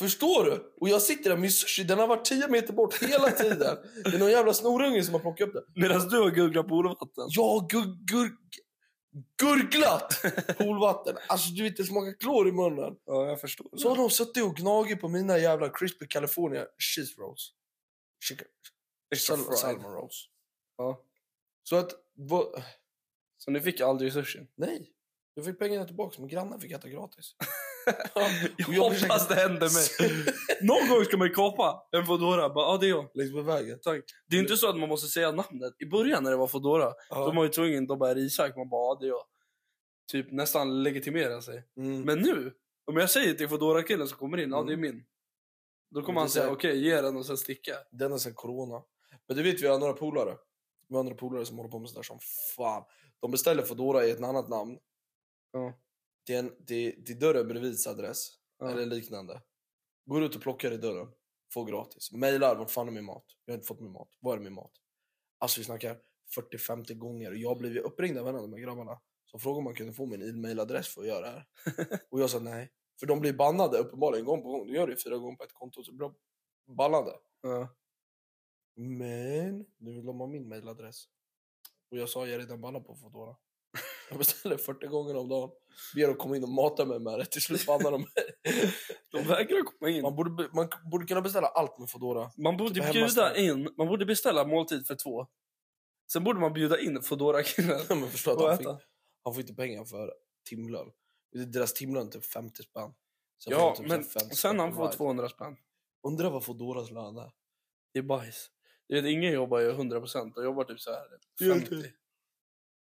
[0.00, 0.72] Förstår du?
[0.80, 3.76] Och jag sitter där med sushi, den har varit 10 meter bort hela tiden.
[4.04, 5.64] Det är någon jävla snorunge som har plockat upp den.
[5.82, 7.24] Medan du har gurglat poolvatten.
[7.28, 8.30] Jag har gur, gur,
[9.42, 10.22] gurglat
[10.58, 11.16] poolvatten.
[11.28, 12.96] Alltså du vet, det smakar klor i munnen.
[13.04, 13.68] Ja, jag förstår.
[13.76, 17.52] Så har de suttit och gnagit på mina jävla crispy California cheese rolls.
[18.24, 18.46] Chicken,
[19.16, 20.26] sal, salmon rolls.
[20.76, 21.02] Ja.
[21.62, 21.90] Så att,
[23.38, 24.38] Så ni fick aldrig sushi?
[24.54, 24.90] nej.
[25.34, 27.34] Jag fick pengarna tillbaka, men grannen fick äta gratis.
[28.14, 30.24] Jag Och jag hoppas det händer mig.
[30.62, 32.48] Någon gång ska man ju kapa en Foodora.
[32.48, 33.10] Bara, ja, det är jag.
[33.14, 33.78] Längs med vägen.
[33.82, 34.04] Tack.
[34.26, 35.72] Det är inte så att man måste säga namnet.
[35.78, 37.26] I början när det var Foodora, Ja.
[37.26, 38.56] de var ju tvungna, de bara, det Isak?
[38.56, 39.22] Man bara, ja, det är jag.
[40.12, 41.64] Typ nästan legitimera sig.
[41.76, 42.00] Mm.
[42.02, 42.52] Men nu,
[42.86, 45.04] om jag säger till Foodora-killen som kommer in, ja det är min.
[45.90, 47.72] Då kommer det han säga, så- okej, ge den och sen sticka.
[47.90, 48.82] Den är sen corona.
[49.28, 50.36] Men du vet, vi har några polare.
[50.88, 52.18] Vi har några polare som håller på med sådär som
[52.56, 52.82] fan.
[53.20, 54.78] De beställer Foodora i ett annat namn.
[55.52, 55.78] Ja.
[56.26, 58.28] Till, en, till, till dörren bredvids adress.
[58.58, 58.70] Ja.
[58.70, 59.42] Eller liknande.
[60.06, 61.08] Går ut och plockar i dörren.
[61.54, 62.12] Får gratis.
[62.12, 63.24] Mailar, vart fan är min mat?
[63.44, 64.08] Jag har inte fått min mat.
[64.20, 64.72] Var är min mat?
[65.38, 66.00] Alltså vi snackar
[66.36, 67.30] 40-50 gånger.
[67.30, 69.00] Och jag blev uppringd av en av de här grabbarna.
[69.24, 71.46] Som frågade om man kunde få min e-mailadress för att göra det här.
[72.10, 72.70] och jag sa nej.
[73.00, 74.66] För de blir bannade uppenbarligen gång på gång.
[74.66, 76.14] Du gör det fyra gånger på ett konto så blir de
[76.76, 77.12] bannade.
[77.40, 77.76] Ja.
[78.74, 81.04] Men nu vill de ha min mailadress.
[81.90, 83.36] Och jag sa jag är redan bannad på Foodora.
[84.10, 85.50] Jag beställer 40 gånger om dagen.
[85.94, 87.24] Ber dem komma in och mata mig med det.
[87.24, 88.10] Till slut bannar de mig.
[89.12, 90.02] De vägrar komma in.
[90.02, 92.30] Man borde, man borde kunna beställa allt med Foodora.
[92.36, 95.26] Man borde Typ bjuda in, man borde beställa måltid för två.
[96.12, 96.92] Sen borde man bjuda in.
[97.88, 98.66] Men förstå att och han, fick,
[99.24, 100.14] han får inte pengar för
[100.48, 100.90] timlön.
[101.46, 102.94] Deras timlön är typ 50 spänn.
[103.44, 104.96] Sen Ja, typ men så här 50 sen han får ride.
[104.96, 105.56] 200 spänn.
[106.02, 107.32] Undrar vad Foodoras lön är.
[107.92, 108.50] Det är bajs.
[108.88, 110.34] Du vet, ingen jobbar ju 100 procent.
[110.34, 111.06] De jobbar typ så här
[111.38, 111.92] Ja, 50.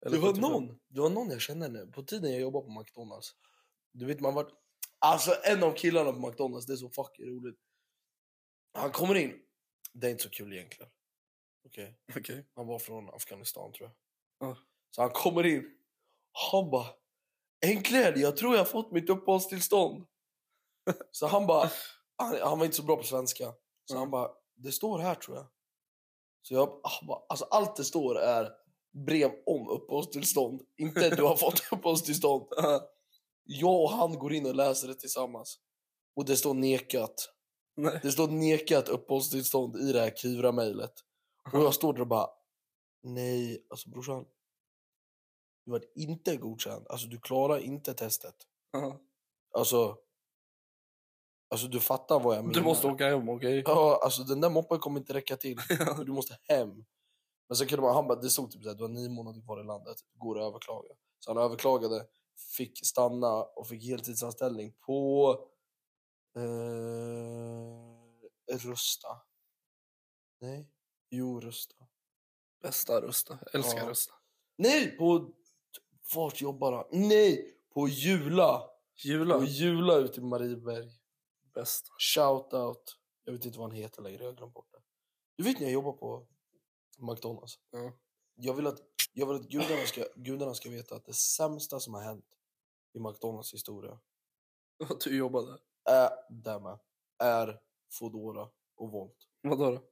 [0.07, 0.51] Eller Det var 75.
[0.51, 1.87] någon, det var någon jag känner nu.
[1.87, 3.35] På tiden jag jobbade på McDonalds.
[3.93, 4.53] Du vet man vart...
[4.99, 7.59] Alltså en av killarna på McDonalds, det är så fucking roligt.
[8.73, 9.43] Han kommer in.
[9.93, 10.91] Det är inte så kul egentligen.
[11.67, 11.99] Okej.
[12.17, 12.47] Okej.
[12.55, 13.91] Han var från Afghanistan tror
[14.39, 14.49] jag.
[14.49, 14.57] Ja.
[14.91, 15.79] Så han kommer in.
[16.51, 16.87] Han bara...
[17.67, 20.07] Äntligen, jag tror jag har fått mitt uppehållstillstånd.
[21.11, 21.71] så han bara...
[22.17, 23.45] Han, han var inte så bra på svenska.
[23.85, 23.99] Så Ja.
[23.99, 25.47] han bara, det står här tror jag.
[26.43, 28.53] Så jag bara, alltså allt det står är
[29.07, 30.63] brev om uppehållstillstånd.
[30.77, 32.47] Inte du har fått uppehållstillstånd.
[33.45, 35.59] Jag och han går in och läser det tillsammans.
[36.17, 37.33] Och det står nekat.
[37.77, 38.01] Nej.
[38.03, 40.93] Det står nekat uppehållstillstånd i det här Kivra-mejlet.
[41.53, 42.29] Och jag står där och bara,
[43.07, 44.25] Nej, alltså brorsan.
[45.65, 46.87] Du var inte godkänd.
[46.89, 48.35] Alltså du klarar inte testet.
[48.73, 49.01] Ja.
[49.55, 49.97] Alltså.
[51.49, 52.55] Alltså du fattar vad jag menar.
[52.55, 53.63] Du måste åka hem, okej?
[53.67, 55.59] Ja, alltså den där moppen kommer inte räcka till.
[56.07, 56.85] Du måste hem.
[57.49, 59.61] Men sen kunde man, han bara, det stod typ såhär, du har nio månader kvar
[59.61, 60.89] i landet, går att överklaga.
[61.19, 62.07] Så han överklagade,
[62.57, 65.31] fick stanna och fick heltidsanställning på
[66.37, 66.43] eh,
[68.59, 69.09] Rusta.
[70.41, 70.71] Nej,
[71.11, 71.75] jo Rusta.
[72.63, 73.39] Bästa rösta.
[73.53, 73.89] Älskar Ja.
[73.89, 74.15] rösta.
[74.57, 75.33] Nej, på...
[76.15, 76.87] Vart jobbar han?
[77.09, 78.63] Nej, på Jula.
[79.05, 79.39] Jula.
[79.39, 80.91] På Jula ute i Marieberg.
[81.55, 81.91] Bästa.
[81.99, 82.97] Shout out.
[83.25, 84.79] Jag vet inte vad han heter längre, jag har glömt bort det.
[85.37, 86.27] Du vet när jag jobbar på
[86.97, 87.59] McDonalds?
[87.71, 87.93] Ja.
[88.35, 88.79] Jag vill att,
[89.13, 92.27] jag vill att gudarna, ska, gudarna ska veta att det sämsta som har hänt
[92.93, 93.99] i McDonalds historia
[94.91, 95.59] Att du jobbade.
[95.85, 96.79] är, där med,
[97.19, 97.61] är
[97.93, 99.29] Foodora och Volt.
[99.43, 99.83] Vadå då?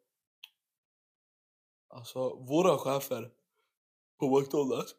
[1.88, 3.32] Alltså, våra chefer
[4.18, 4.94] på McDonalds.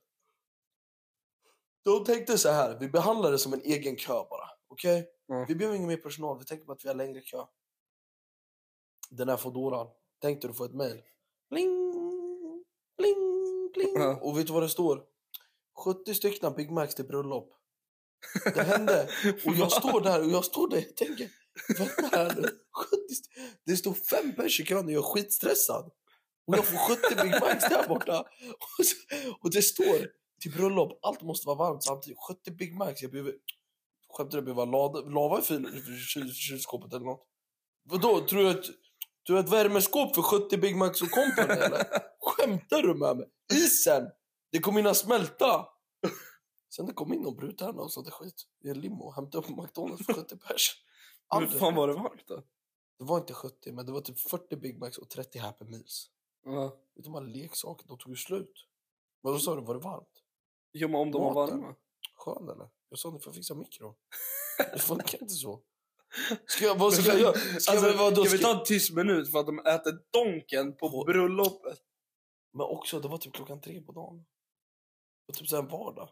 [1.83, 4.49] De tänkte så här, vi behandlar det som en egen kö bara.
[4.67, 5.09] Okej?
[5.25, 5.45] Ja.
[5.47, 7.45] Vi behöver ingen mer personal, vi tänker på att vi har längre kö.
[9.09, 9.87] Den här Foodoran,
[10.19, 11.01] tänkte du få ett bling,
[11.49, 11.84] bling.
[13.97, 14.19] Ja.
[14.21, 15.01] Och vet du vad det står?
[15.86, 17.51] 70 stycken Big Macs till bröllop.
[18.55, 19.10] Det hände.
[19.45, 21.29] Och jag står där och jag står där och tänker,
[21.77, 22.41] vänta här nu.
[22.41, 23.29] 70 st-
[23.65, 25.91] det står fem pers i kön och jag är skitstressad.
[26.47, 28.19] Och jag får 70 Big Macs där borta.
[28.79, 28.95] Och, så,
[29.41, 30.08] och det står
[30.41, 32.17] till bröllop, allt måste vara varmt samtidigt.
[32.29, 33.34] 70 Big Macs, jag behöver...
[34.17, 34.41] Skämtar du?
[34.43, 35.81] Behöver lava, lava i kyl-
[36.13, 37.25] kyl- kylskåpet eller något?
[37.89, 38.27] Vadå?
[38.27, 38.65] Tror du att,
[39.23, 41.84] du att värmeskåp för 70 Big Macs och company eller?
[42.25, 43.29] Skämtar du med mig?
[43.53, 44.09] Isen!
[44.51, 45.67] Det kommer hinna smälta!
[46.75, 49.15] Sen det kom in någon brud här och sånt där skit i en limo och
[49.15, 50.83] hämtade upp McDonalds för 70 pers.
[51.39, 52.35] Hur fan var det varmt då?
[52.99, 56.09] Det var inte 70, men det var typ 40 Big Macs och 30 Happy Meals.
[56.45, 56.77] Ja.
[56.95, 58.53] Vet du, leksakerna, de tog ju slut.
[59.21, 60.23] Vad sa du, var det varmt?
[60.73, 61.59] Jo, men om de var Maten.
[61.61, 61.75] varma.
[62.15, 62.69] Skön eller?
[62.89, 63.95] Jag sa ni får fixa mikro.
[64.73, 65.61] Det funkar inte så.
[66.45, 67.33] Ska jag, vad ska jag göra?
[67.33, 68.47] Ska Alltså, jag, vad, då kan vi ska...
[68.53, 71.79] ta en tyst minut för att de äter donken På- bröllopet?
[72.55, 74.17] Men också, det var typ klockan tre på dagen.
[74.17, 76.09] Det var typ så en vardag.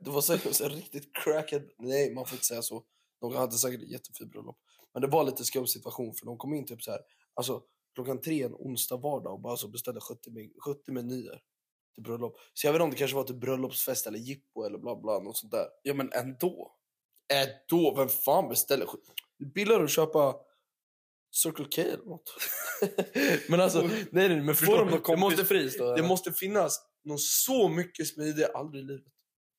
[0.00, 1.62] Det var säkert så här riktigt crackad...
[1.78, 2.84] Nej, man får inte säga så.
[3.20, 4.58] De hade säkert ett jättefint bröllop.
[4.92, 7.00] Men det var lite skum situation för de kom in typ så här.
[7.34, 7.62] Alltså
[7.94, 11.40] klockan tre en onsdag vardag och bara så beställde 70, men- 70 menyer
[11.94, 12.36] till bröllop.
[12.54, 15.18] Så jag vet inte om det kanske var till bröllopsfest eller jippo eller bla bla
[15.18, 15.66] något sånt där.
[15.82, 16.76] Ja, men ändå.
[17.32, 19.12] Ändå, vem fan beställer skit?
[19.38, 20.36] Det är billigare att köpa
[21.30, 22.30] Circle K eller något.
[23.48, 25.96] men alltså, nej nej men förstå, de det måste, kompispris då?
[25.96, 29.12] det måste finnas någon så mycket smidigare, aldrig i livet.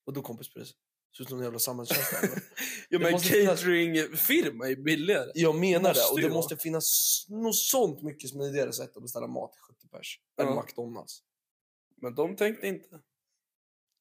[0.06, 0.74] Och då kompispris.
[1.18, 2.14] Ser ut som en jävla samhällstjänst.
[2.90, 5.32] Ja, men cateringfirma är billigare.
[5.36, 6.12] Jag menar Måste det.
[6.12, 10.20] Och det måste finnas något sånt mycket smidigare sätt att beställa mat till 70 pers.
[10.42, 10.62] Än Ja.
[10.62, 11.24] McDonalds.
[12.02, 13.00] Men de tänkte inte.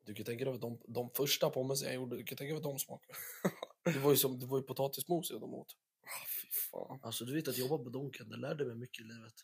[0.07, 2.63] Du kan tänka dig vad de, de första pommesen jag gjorde, du kan tänka dig
[2.63, 3.15] vad de smakade.
[3.85, 5.77] Det var ju, som, det var ju potatismos de åt.
[6.71, 7.01] Fan.
[7.03, 9.35] Alltså du vet att jobba på Donken, det lärde mig mycket i livet.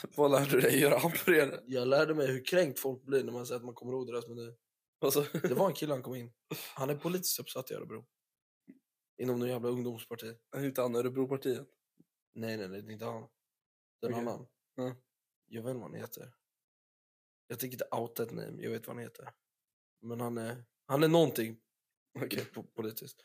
[0.16, 1.60] Vad lärde du dig göra hamburgare?
[1.66, 4.28] Jag lärde mig hur kränkt folk blir när man säger att man kommer ihåg deras
[4.28, 4.54] meny.
[5.00, 6.32] Alltså, Det var en kille han kom in.
[6.74, 8.06] Han är politiskt uppsatt i Örebro.
[9.22, 10.36] Inom någon jävla ungdomsparti.
[10.56, 11.68] är inte han Örebropartiet?
[12.34, 13.28] Nej, nej, nej, det är inte han.
[14.00, 14.26] Det är en Okej.
[14.28, 14.46] annan.
[14.74, 14.96] Ja.
[15.46, 16.32] Jag vet inte vad han heter.
[17.46, 19.32] Jag tänker inte outa ett name, jag vet vad han heter.
[20.02, 21.60] Men han är, han är någonting
[22.18, 22.44] Okej.
[22.54, 23.24] po- politiskt.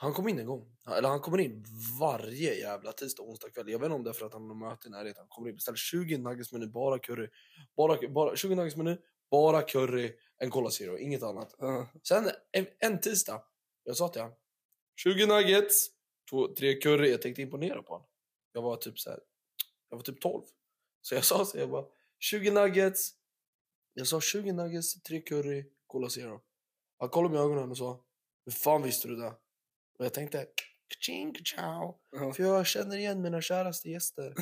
[0.00, 0.76] Han kom in en gång.
[0.96, 1.64] Eller han kommer in
[2.00, 3.68] varje jävla tisdag och onsdag kväll.
[3.68, 5.20] Jag vet inte om det är för att han har möte i närheten.
[5.20, 7.28] Han kommer in beställer 20 nuggetsmeny, bara curry.
[7.76, 8.96] Bara, bara, 20 nuggetsmeny,
[9.30, 11.54] bara curry, en Cola Zero, inget annat.
[11.58, 11.88] Ja.
[12.02, 13.42] Sen en, en tisdag,
[13.84, 14.36] jag sa till honom
[14.96, 15.88] 20 nuggets,
[16.30, 17.10] två, tre curry.
[17.10, 18.08] Jag tänkte imponera på honom.
[18.52, 19.20] Jag var typ så här,
[19.88, 20.42] jag var typ 12.
[21.00, 21.84] Så jag sa så jag bara
[22.18, 23.10] 20 nuggets.
[23.94, 26.40] Jag sa 20 nuggets, tre curry, Cola Zero.
[26.98, 28.04] Han kollade mig i ögonen och sa
[28.44, 29.34] hur fan visste du det?
[29.98, 30.46] Och jag tänkte
[30.88, 31.98] kaching ciao.
[32.10, 32.32] Ja.
[32.32, 34.34] För jag känner igen mina käraste gäster.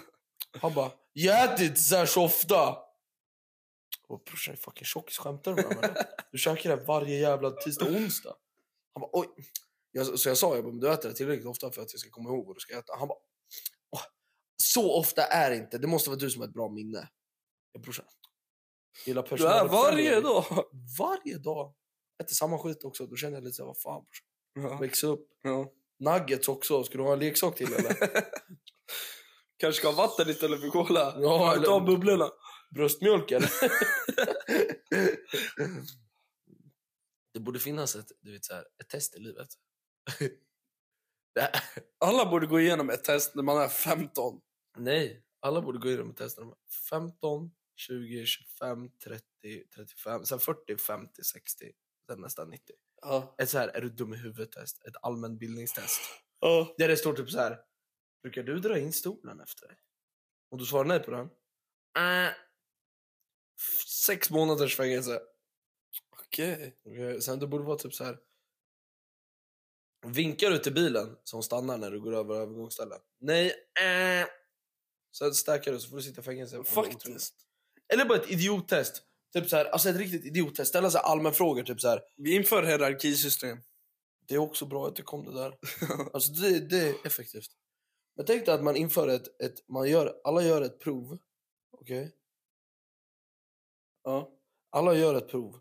[0.60, 2.76] Han bara, jag äter inte så här så ofta.
[4.08, 5.94] Och brorsan är fucking tjockis, skämtar du med mig?
[6.32, 8.34] Du käkar det varje jävla tisdag och onsdag.
[8.94, 9.26] Han bara, oj.
[9.92, 12.10] Jag, så jag sa, jag bara, du äter det tillräckligt ofta för att jag ska
[12.10, 12.92] komma ihåg vad du ska äta.
[12.98, 13.18] Han bara,
[13.90, 14.02] "Åh,
[14.62, 15.78] så ofta är det inte.
[15.78, 17.08] Det måste vara du som har ett bra minne.
[17.72, 18.04] Jag brorsan.
[19.06, 20.44] Gillar Du är varje dag.
[20.98, 21.74] Varje dag.
[22.22, 23.06] Äter samma skit också.
[23.06, 24.27] Då känner jag lite så här, vad fan brorsan.
[24.62, 24.78] Ja.
[24.78, 25.28] Växa upp.
[25.42, 25.72] Ja.
[25.98, 26.84] Nuggets också.
[26.84, 27.96] Ska du ha en leksak till eller?
[29.56, 31.14] Kanske ska ha vatten istället för cola.
[31.20, 32.30] Ja, eller- Ta bubblorna.
[32.74, 33.50] Bröstmjölk eller?
[37.34, 39.48] det borde finnas ett, du vet, så här, ett test i livet.
[41.98, 44.40] Alla borde gå igenom ett test när man är 15.
[44.78, 46.54] nej, Alla borde gå in och testa dem.
[46.90, 49.24] 15, 20, 25, 30,
[49.74, 51.72] 35, sen 40, 50, 60,
[52.06, 52.74] sen nästan 90.
[53.00, 53.34] Ja.
[53.38, 54.84] Ett så här, är du dum i huvudet-test.
[54.84, 56.00] Ett allmänbildningstest.
[56.40, 56.74] Ja.
[56.78, 57.58] Där det står typ så här.
[58.22, 59.76] Brukar du dra in stolen efter dig?
[60.50, 61.26] Och du svarar nej på den.
[62.26, 62.32] Äh.
[64.06, 65.20] Sex månaders fängelse.
[66.22, 66.78] Okej.
[66.84, 68.18] Okej, Sen det borde vara typ så här.
[70.06, 72.98] Vinkar du till bilen som stannar när du går över övergångsställen?
[73.20, 73.46] Nej.
[73.80, 74.28] Äh.
[75.18, 76.64] Sen stackar du så får du sitta i fängelse.
[76.64, 77.34] Faktiskt.
[77.92, 79.02] Eller bara ett idiottest.
[79.32, 80.68] Typ så här, alltså ett riktigt idiottest.
[80.68, 82.02] Ställa så allmän frågor typ så här.
[82.16, 83.58] Vi inför hierarkisystem.
[84.26, 85.58] Det är också bra att det kom det där.
[86.12, 87.50] Alltså det, det är effektivt.
[88.16, 91.18] Men tänk dig att man inför ett, ett man gör, alla gör ett prov.
[91.70, 92.14] Okej?
[94.02, 94.30] Ja.
[94.70, 95.60] Alla gör ett prov.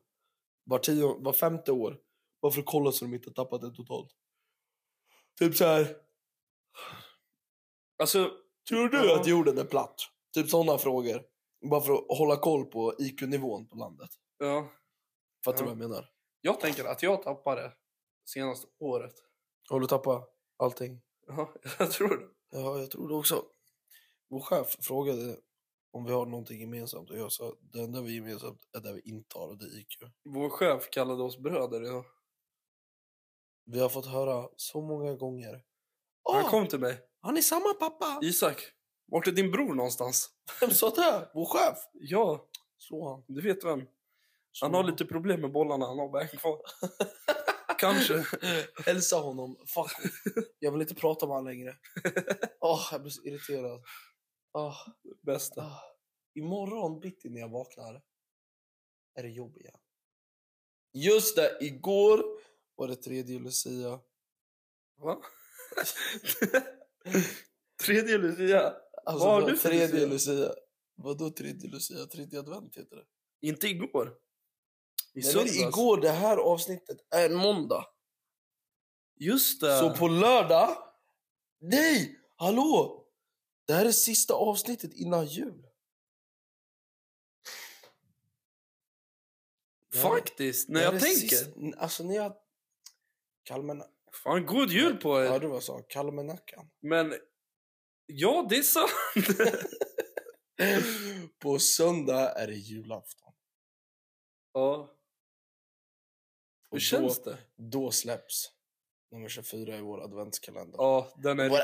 [0.63, 1.99] Var, tio, var femte år.
[2.41, 4.11] Bara för att kolla så de inte har tappat det totalt.
[5.39, 5.97] Typ så här.
[7.97, 8.31] Alltså,
[8.69, 9.19] Tror du Ja.
[9.19, 10.01] att jorden är platt?
[10.33, 11.23] Typ sådana frågor.
[11.61, 14.09] Bara för att hålla koll på IQ-nivån på landet.
[14.37, 14.71] ja.
[15.45, 15.75] Fattar du Ja.
[15.75, 16.09] vad jag menar?
[16.41, 17.73] Jag tänker att jag tappade
[18.25, 19.13] senaste året.
[19.69, 21.01] Har du tappat allting?
[21.27, 22.27] Ja, jag tror det.
[22.49, 23.45] Ja, jag tror det också.
[24.29, 25.37] Vår chef frågade
[25.91, 29.01] om vi har någonting gemensamt och jag sa det enda vi gemensamt är det vi
[29.01, 30.11] inte har det är IQ.
[30.23, 32.05] Vår chef kallade oss bröder idag.
[33.65, 35.63] Vi har fått höra så många gånger.
[36.33, 36.99] Han kom till mig.
[37.21, 38.19] har ni samma pappa?
[38.23, 38.61] Isak,
[39.07, 40.29] vart är din bror någonstans?
[40.61, 41.29] Vem sa det?
[41.33, 41.77] Vår chef?
[41.93, 43.23] Ja, Slå han.
[43.27, 43.79] du vet vem.
[44.51, 46.61] Slå Han har lite problem med bollarna, han har bara en kvar.
[47.79, 48.25] Kanske.
[48.85, 49.57] Hälsa honom.
[49.67, 49.91] Fuck.
[50.59, 51.77] Jag vill inte prata med honom längre.
[52.59, 53.83] Åh, jag blir så irriterad.
[54.53, 54.77] Åh,
[55.21, 55.61] Bästa.
[55.61, 55.79] åh.
[56.35, 58.01] Imorgon bitti när jag vaknar
[59.15, 59.77] är det jobb igen.
[60.93, 62.23] Just det, igår
[62.75, 63.99] var det tredje Lucia.
[64.97, 65.21] Va?
[67.85, 68.73] Tredje Lucia.
[69.07, 70.33] Alltså, Vad har du för tredje Lucia?
[70.33, 70.53] Lucia?
[70.95, 72.05] Vadå tredje Lucia?
[72.05, 73.05] Tredje advent heter det.
[73.47, 74.07] Inte igår.
[74.07, 75.55] I Nej, men söndags.
[75.61, 77.85] igår, det här avsnittet är en måndag.
[79.19, 79.79] Just det.
[79.79, 80.77] Så på lördag...
[81.59, 82.19] Nej!
[82.35, 83.05] Hallå!
[83.65, 85.67] Det här är sista avsnittet innan jul.
[90.01, 91.35] Faktiskt, när det här jag är tänker.
[91.35, 92.35] sista- Alltså när jag...
[93.43, 93.83] Kalmen...
[94.23, 95.23] Fan, god jul på er.
[95.25, 95.81] Ja, du vad jag sa.
[95.89, 96.69] Kalmenackan.
[96.79, 97.13] Men,
[98.07, 98.91] ja det är sant.
[101.39, 103.33] på söndag är det julafton.
[104.53, 104.93] ja.
[106.71, 107.37] Hur Och känns då, det?
[107.55, 108.51] Då släpps
[109.11, 110.77] nummer 24 i vår adventskalender.
[110.77, 111.59] Ja, den är, Vår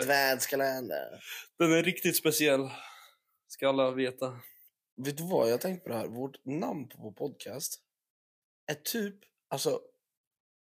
[0.00, 1.24] adventskalender.
[1.58, 2.70] den är riktigt speciell.
[3.48, 4.40] Ska alla veta.
[4.96, 6.06] Vet du vad, jag har tänkt på det här.
[6.06, 7.82] Vårt namn på vår podcast
[8.66, 9.14] är typ,
[9.48, 9.80] alltså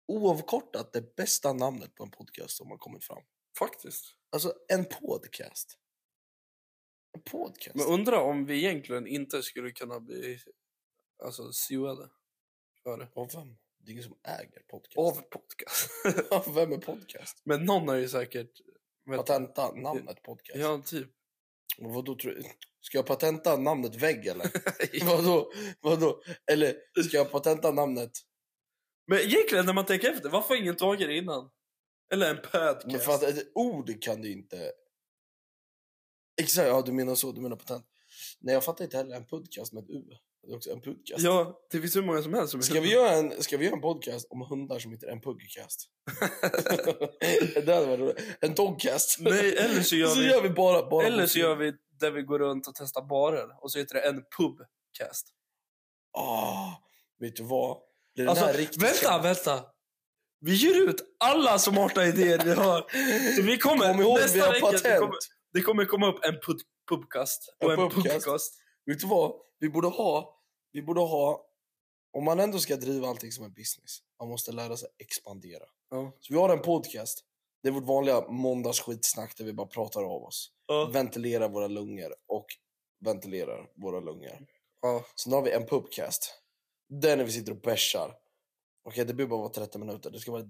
[0.09, 3.23] oavkortat det bästa namnet på en podcast som har kommit fram.
[3.59, 4.05] Faktiskt.
[4.33, 5.79] Alltså en podcast.
[7.15, 7.77] En podcast.
[7.77, 10.39] Men undra om vi egentligen inte skulle kunna bli
[11.25, 12.09] alltså, suade
[12.83, 13.09] för det.
[13.15, 13.57] Av vem?
[13.79, 14.99] Det är ingen som äger podcast.
[14.99, 15.91] Av podcast.
[16.31, 17.43] Av vem är podcast?
[17.45, 18.51] Men någon har ju säkert...
[19.17, 20.59] Patenta namnet podcast.
[20.59, 21.09] Ja, typ.
[21.79, 22.43] Vadå, tror?
[22.81, 24.51] Ska jag patenta namnet vägg eller?
[25.07, 25.53] vadå?
[25.81, 26.23] vadå?
[26.53, 26.77] Eller
[27.09, 28.13] ska jag patenta namnet?
[29.07, 31.51] Men egentligen när man tänker efter, varför har ingen tagit det innan?
[32.13, 32.87] Eller en podcast.
[32.87, 34.73] Men för att ett ord kan du inte...
[36.43, 37.87] Exakt, ja du menar så, du menar patent.
[38.41, 40.03] Nej jag fattar inte heller, en podcast med ett U.
[40.43, 41.25] Det är också en podcast.
[41.25, 43.75] Ja, det finns hur många som helst som Ska vi, göra en, ska vi göra
[43.75, 45.91] en podcast om hundar som heter en puggcast?
[47.67, 48.23] det hade varit roligt.
[48.41, 49.17] En dogcast.
[49.21, 50.91] Nej, eller så gör så vi- gör vi bara...
[50.91, 53.95] bara Eller så gör vi där vi går runt och testar barer och så heter
[53.95, 55.29] det en pubcast.
[56.19, 56.73] Ah,
[57.21, 57.79] vet du vad?
[58.15, 59.65] Det är den Alltså, här riktigt vänta, kända- vänta!
[60.47, 62.81] Vi ger ut alla smarta idéer vi har.
[63.37, 65.17] Så vi kommer, Kom ihåg, vi nästa har vecka, det kommer,
[65.53, 68.25] det kommer komma upp en pub, pubcast och En en, pubcast.
[68.25, 68.55] pubcast.
[68.87, 69.33] Vet du vad?
[69.59, 70.41] Vi borde ha...
[70.73, 71.47] Vi borde ha...
[72.13, 75.65] Om man ändå ska driva allting som en business, man måste lära sig expandera.
[75.91, 76.13] Ja.
[76.21, 77.25] Så vi har en podcast.
[77.63, 80.51] Det är vårt vanliga måndagsskitsnack där vi bara pratar av oss.
[80.67, 80.91] Ja.
[80.93, 82.47] Ventilerar våra lungor och
[83.05, 84.47] ventilerar våra lungor.
[84.83, 85.05] Ja.
[85.17, 86.35] Sen har vi en pubcast.
[86.89, 88.15] Där när vi sitter och bärsar.
[88.87, 90.11] Okej, det behöver bara vara 30 minuter.
[90.11, 90.49] Det ska vara...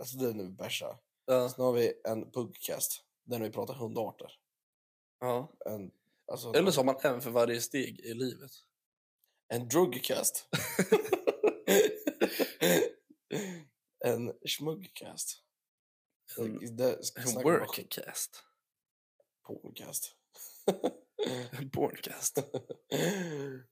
[0.00, 0.98] Alltså det är när vi bärsar.
[1.24, 1.48] Ja.
[1.48, 3.04] Sen har vi en pubcast.
[3.24, 4.32] Där vi pratar hundarter.
[5.20, 5.52] Ja.
[5.66, 5.90] En,
[6.32, 8.50] alltså, Eller så har man en för varje steg i livet.
[9.48, 10.48] En drugcast.
[14.04, 15.42] en schmuggcast.
[16.38, 16.58] En-
[17.16, 18.44] En workcast.
[19.46, 20.16] Porncast.
[21.52, 22.38] En porncast.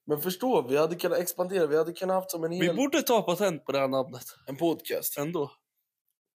[0.06, 1.66] Men förstå, vi hade kunnat expandera.
[1.66, 4.24] Vi hade kunnat haft som en Vi hel borde ta patent på det här namnet.
[4.46, 5.18] en podcast.
[5.18, 5.52] Ändå.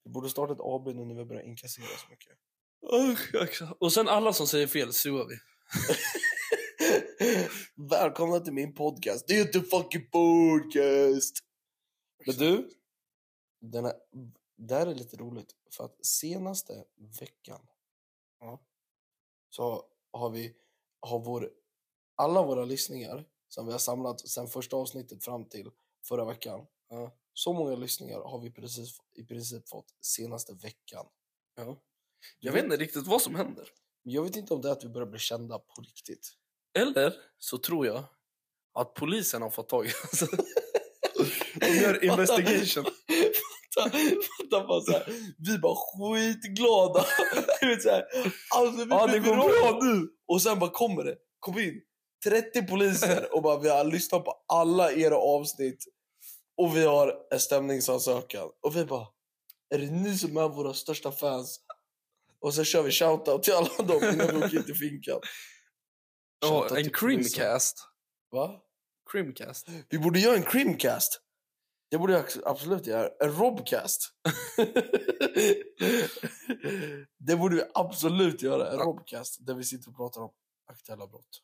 [0.05, 2.33] Vi borde starta ett AB nu när vi börjar inkassera så mycket.
[3.79, 5.37] Och sen alla som säger fel suar vi.
[7.91, 9.25] Välkomna till min podcast.
[9.29, 11.37] Det är inte fucking podcast!
[12.27, 12.71] Men du,
[13.61, 13.95] den här,
[14.57, 15.55] det här är lite roligt.
[15.77, 16.85] För att senaste
[17.21, 17.61] veckan
[18.41, 18.63] Ja.
[19.51, 20.55] så har vi
[21.01, 21.51] har vår,
[22.17, 25.71] alla våra lyssningar som vi har samlat sen första avsnittet fram till
[26.09, 26.67] förra veckan.
[26.89, 27.17] Ja.
[27.35, 31.07] Så många lyssningar har vi precis, i princip fått senaste veckan.
[31.57, 31.83] Ja.
[32.41, 33.69] Jag vet inte riktigt vad som händer.
[34.03, 36.33] Jag vet inte om det är att vi börjar bli kända på riktigt.
[36.79, 38.05] Eller så tror jag
[38.75, 40.21] att polisen har fått tag i oss.
[41.55, 42.85] De gör investigation.
[43.81, 43.99] fatta,
[44.39, 45.05] fatta bara så här,
[45.39, 47.07] vi bara skitglada.
[47.61, 48.05] Du vet så här,
[48.55, 50.09] alltså vi Ja, det går bra nu.
[50.29, 51.81] Och sen bara kommer det, kom in
[52.25, 55.85] 30 poliser och bara vi har lyssnat på alla era avsnitt
[56.57, 58.49] och vi har en stämningsansökan.
[58.61, 59.07] Och vi bara,
[59.75, 61.61] är det ni som är våra största fans?
[62.41, 65.21] Och sen kör vi shoutout till alla dem innan vi åker in till finkan.
[66.41, 67.79] Ja, Shoutout en creamcast.
[68.31, 68.61] Va?
[69.13, 69.69] Creamcast.
[69.89, 71.21] Vi borde göra en creamcast.
[71.93, 73.11] Det borde jag absolut göra.
[73.21, 74.01] En robcast.
[77.19, 78.73] det borde vi absolut göra.
[78.73, 80.33] En robcast där vi sitter och pratar om
[80.67, 81.43] aktuella brott.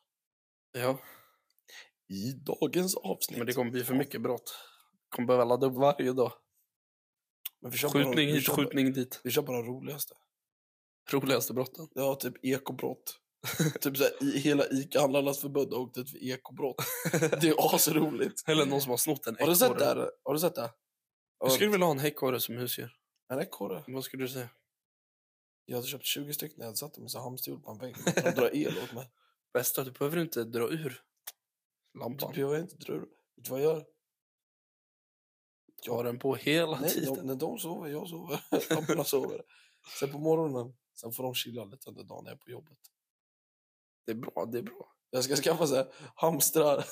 [0.72, 0.98] Ja,
[2.08, 3.38] I dagens avsnitt.
[3.38, 4.54] men det kommer bli för mycket brott.
[5.08, 6.32] Kommer behöva ladda upp varje dag.
[7.92, 9.20] Skjutning hit, skjutning dit.
[9.24, 10.14] Vi kör bara de roligaste.
[11.10, 11.88] Roligaste brotten.
[11.94, 13.20] Ja, typ ekobrott.
[13.80, 16.76] typ så här, i, hela ICA-handlarnas förbund har åkt ut för ekobrott.
[17.12, 18.48] Det är asroligt.
[18.48, 19.84] Eller någon som har snott en Har du sett det?
[19.84, 20.00] ekorre.
[20.00, 20.10] här?
[20.24, 20.70] Har du sett det?
[21.40, 22.96] Jag skulle vilja ha en häckorre som husdjur.
[23.28, 23.84] En ekorre.
[23.86, 24.48] Vad skulle du säga?
[25.64, 26.56] Jag hade köpt 20 stycken.
[26.58, 27.96] Jag hade satt dem i så här hamsterhjul på en vägg.
[28.14, 29.10] De drar el åt mig.
[29.52, 31.02] Bästa, du behöver inte dra ur
[31.98, 32.28] lampan.
[32.28, 33.00] Typ, jag vet inte, tror du?
[33.00, 33.84] Vet du vad jag gör?
[35.82, 37.14] Jag har den på hela Nej, tiden.
[37.14, 38.40] de, när de sover, jag sover.
[38.74, 39.42] Lamporna sover.
[40.00, 42.78] Sen på morgonen, sen får de chilla lite under dagen när jag är på jobbet.
[44.08, 44.92] Det är bra, det är bra.
[45.10, 46.78] Jag ska skaffa så här, hamstrar.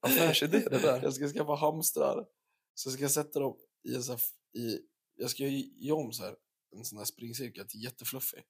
[0.00, 1.02] Affärsidé det där.
[1.02, 2.26] Jag ska skaffa hamstrar.
[2.74, 3.56] Så ska jag sätta dem
[3.88, 4.20] i en så här,
[4.58, 4.78] i,
[5.16, 6.36] jag ska ge ge om så här,
[6.76, 8.44] en sån här springcirkel till jättefluffig.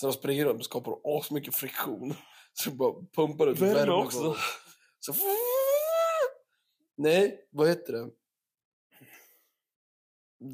[0.00, 2.14] Sen de springer runt och skapar asmycket friktion.
[2.52, 4.36] Så bara pumpar ut Värme också.
[5.00, 5.14] Så...
[6.96, 8.10] Nej, vad heter det?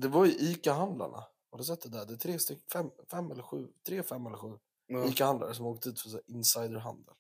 [0.01, 1.25] Det var ju ICA-handlarna.
[1.51, 2.07] Har du sett det där?
[2.07, 4.59] Det är tre stycken, fem, fem eller sju, tre, fem eller sju
[4.91, 5.05] Ja.
[5.05, 7.15] ICA-handlare som åkte ut för så här insiderhandel.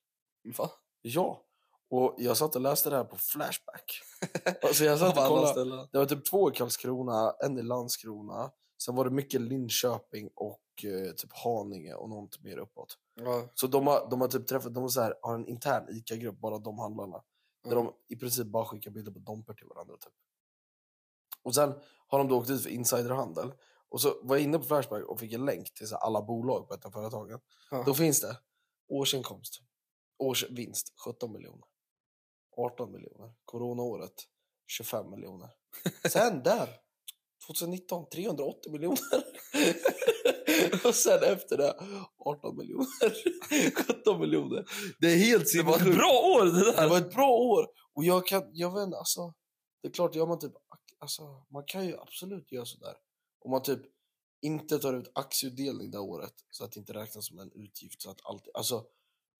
[0.58, 0.70] Va?
[1.02, 1.42] Ja,
[1.90, 4.00] och jag satt och läste det här på Flashback.
[4.62, 5.88] Alltså jag satt och kollade.
[5.92, 8.50] Det var typ två i Karlskrona, en i Landskrona.
[8.84, 12.98] Sen var det mycket Linköping och eh, typ Haninge och något mer uppåt.
[13.14, 13.48] Ja.
[13.54, 16.38] Så de har, de har typ träffat, de har, så här, har en intern ICA-grupp,
[16.38, 17.22] bara de handlarna.
[17.64, 17.84] Där Mm.
[17.84, 19.94] de i princip bara skickar bilder på domper till varandra.
[19.96, 20.12] Typ.
[21.42, 21.74] Och sen
[22.08, 23.52] har de då åkt ut för insiderhandel.
[23.90, 26.68] Och så var jag inne på Flashback och fick en länk till så alla bolag
[26.68, 27.40] på ett av företagen.
[27.70, 27.82] Ja.
[27.86, 28.36] Då finns det
[28.88, 29.60] årsinkomst,
[30.18, 31.64] årsvinst 17 miljoner.
[32.56, 33.32] 18 miljoner.
[33.44, 34.14] Coronaåret
[34.66, 35.48] 25 miljoner.
[36.08, 36.68] Sen där,
[37.46, 38.98] 2019, 380 miljoner.
[40.86, 41.74] och sen efter det,
[42.18, 42.86] 18 miljoner.
[44.04, 44.64] 17 miljoner.
[45.00, 46.88] Det är helt Det var ett bra år det Det där!
[46.88, 47.66] var ett bra år.
[47.94, 49.34] Och jag kan, jag vet inte, alltså.
[49.82, 50.52] Det är klart, gör man typ,
[50.98, 51.22] alltså,
[51.52, 52.94] man kan ju absolut göra sådär.
[53.40, 53.80] Om man typ
[54.42, 58.02] inte tar ut aktieutdelning det året så att det inte räknas som en utgift.
[58.02, 58.86] Så att allt, alltså,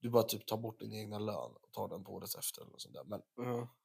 [0.01, 2.63] du bara typ tar bort din egna lön och tar den på året efter.
[2.63, 3.05] Eller sånt där.
[3.05, 3.77] Men Ja.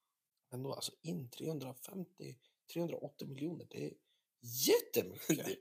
[0.52, 2.36] ändå, alltså in 350,
[2.72, 3.92] 380 miljoner, det är
[4.68, 5.46] jättemycket.
[5.46, 5.56] Det,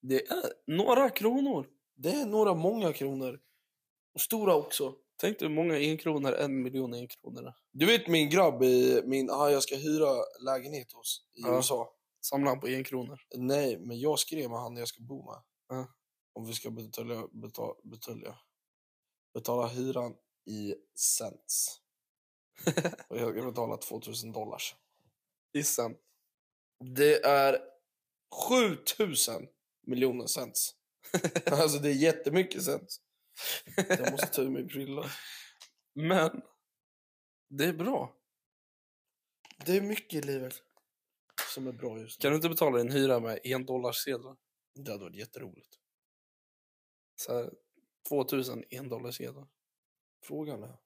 [0.00, 1.66] det är några kronor.
[1.94, 3.40] det är några många kronor.
[4.14, 4.94] Och stora också.
[5.16, 7.54] Tänk dig hur många enkronor en miljon enkronor är.
[7.72, 11.56] Du vet min grabb, i min, ah, jag ska hyra lägenhet hos i Ja.
[11.56, 11.94] USA.
[12.20, 13.20] Samlar han på enkronor.
[13.34, 15.42] Nej, men jag skrev med han jag ska bo med.
[15.68, 15.94] Ja.
[16.32, 18.38] Om vi ska betala, betala, betala,
[19.34, 20.16] betala hyran
[20.46, 21.80] i cents.
[23.08, 24.74] Och jag ska betala 2000 dollars.
[25.52, 25.90] Gissa.
[26.84, 27.58] Det är
[28.48, 29.48] 7000
[29.86, 30.74] miljoner cents.
[31.46, 33.00] alltså det är jättemycket cents.
[33.76, 35.10] Jag måste ta ur min prilla.
[35.94, 36.42] Men
[37.48, 38.16] det är bra.
[39.66, 40.62] Det är mycket i livet
[41.54, 42.22] som är bra just nu.
[42.22, 44.36] Kan du inte betala din hyra med en dollars sedlar?
[44.74, 45.78] Det hade varit jätteroligt.
[47.16, 47.50] Så här,
[48.08, 49.48] 2000 en dollars sedlar.
[50.24, 50.76] Frågan är.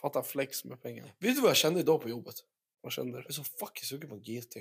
[0.00, 1.16] Fatta flex med pengar.
[1.18, 2.34] Vet du vad jag kände idag på jobbet?
[2.80, 3.18] Vad kände du?
[3.18, 4.54] Jag är så fucking sugen på GT.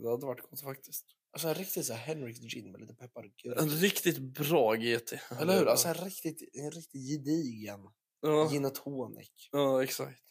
[0.00, 1.06] Det hade varit gott faktiskt.
[1.30, 3.30] Alltså en riktig så här Henrik gin med lite peppar.
[3.56, 5.12] En riktigt bra GT.
[5.40, 5.66] Eller hur?
[5.66, 7.90] Alltså en riktigt, en riktigt gedigen
[8.20, 9.48] Ja, gin och tonic.
[9.52, 10.22] ja, exakt.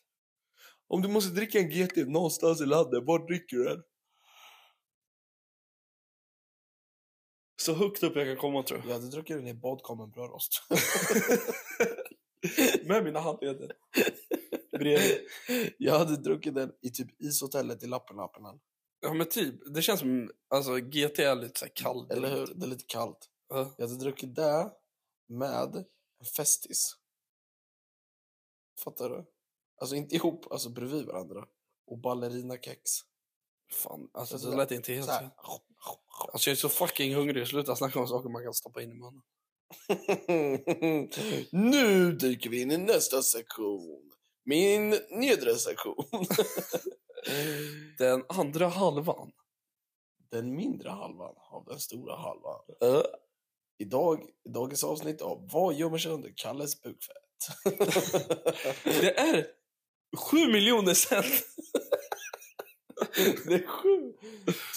[0.88, 3.84] Om du måste dricka en GT någonstans i landet, var dricker du den?
[7.62, 8.90] Så högt upp jag kan komma tror jag.
[8.90, 10.64] Jag hade druckit den i badkar med brödrost.
[12.84, 13.72] Med mina handleder.
[14.72, 15.18] Bredvid.
[15.78, 18.60] Jag hade druckit den i typ ishotellet i Lappenlappenen.
[19.00, 22.12] Ja men typ, det känns som, alltså GT är lite så här kall.
[22.12, 22.48] Eller hur?
[22.56, 23.30] Det är lite kallt.
[23.50, 23.76] Ja.
[23.78, 24.72] Jag hade druckit det
[25.28, 25.76] med
[26.20, 26.96] en Festis.
[28.84, 29.26] Fattar du?
[29.78, 31.46] Alltså inte ihop, alltså bredvid varandra.
[31.88, 32.92] Och ballerinakex.
[33.72, 35.30] Fan, alltså Så det lät inte helt Så här.
[36.34, 38.94] Alltså jag är så fucking hungrig, sluta snacka om saker man kan stoppa in i
[38.94, 39.22] munnen.
[41.52, 44.12] nu dyker vi in i nästa sektion.
[44.46, 46.06] Min nedre sektion.
[47.98, 49.32] Den andra halvan.
[50.32, 52.62] den mindre halvan av den stora halvan.
[52.84, 53.04] Uh.
[53.80, 57.18] Idag, dagens avsnitt av Vad gömmer sig under Kalles bukfett?
[58.84, 59.48] Det är
[60.18, 61.24] sju miljoner sen.
[63.46, 64.14] det är sju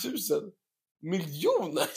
[0.03, 0.53] tusen
[1.01, 1.89] miljoner!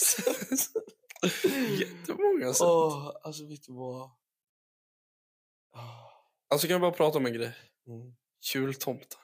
[1.79, 2.67] Jättemånga sen.
[2.67, 4.01] Åh, alltså vet du vad?
[5.75, 6.09] Ah,
[6.47, 7.55] Alltså kan jag bara prata om en grej?
[7.87, 8.13] Mm.
[8.53, 9.19] Jultomtar.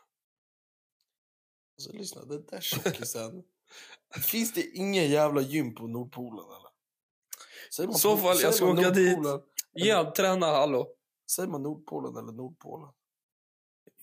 [1.78, 3.44] Alltså lyssna, den där tjockisen.
[4.24, 6.70] Finns det ingen jävla gym på Nordpolen eller?
[7.74, 9.18] Säger I så fall, jag ska man åka dit.
[9.18, 9.42] Nordpolen-
[9.72, 10.96] Ja, träna hallå.
[11.32, 12.90] Säger man Nordpolen eller Nordpolen?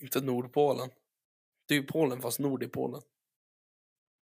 [0.03, 0.90] Inte Nordpolen.
[1.68, 3.03] Det är ju Polen fast nord i Polen.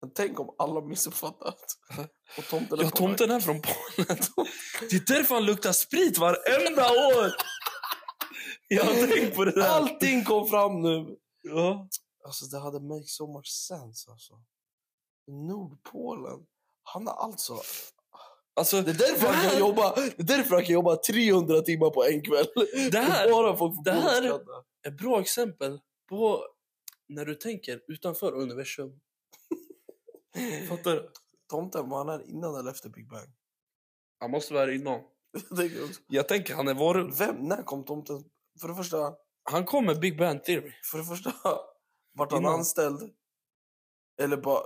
[0.02, 1.64] Men tänk om alla missuppfattat.
[2.38, 4.18] Och tomten är Ja, tomten är från Polen.
[4.90, 7.32] Det är därför han luktar sprit varenda år.
[8.68, 9.68] Jag har tänkt på det där.
[9.68, 11.16] Allting kom fram nu!
[11.42, 11.88] Ja.
[12.24, 14.34] Alltså det hade make so much sense alltså.
[15.26, 16.46] Nordpolen.
[16.82, 17.60] Han har alltså...
[18.54, 21.90] Alltså, Det är därför han kan jobba, det är därför han kan jobba 300 timmar
[21.90, 22.46] på en kväll.
[22.92, 24.40] Det här- Bara för att få det här-.
[24.88, 26.46] Ett bra exempel på
[27.08, 29.00] när du tänker utanför universum.
[30.68, 31.10] Fattar du?
[31.50, 33.28] Tomten, var han här innan eller efter Big Bang?
[34.20, 35.00] Han måste vara här innan.
[35.48, 36.00] Jag tänker också.
[36.08, 37.18] Jag tänker han är varulv.
[37.18, 38.24] Vem, när kom tomten?
[38.60, 39.14] För det första,
[39.50, 40.72] Han kom med Big Bang Theory.
[40.90, 41.32] för det första
[42.14, 42.54] vart han Innan.
[42.54, 43.14] anställd?
[44.20, 44.62] Eller bara,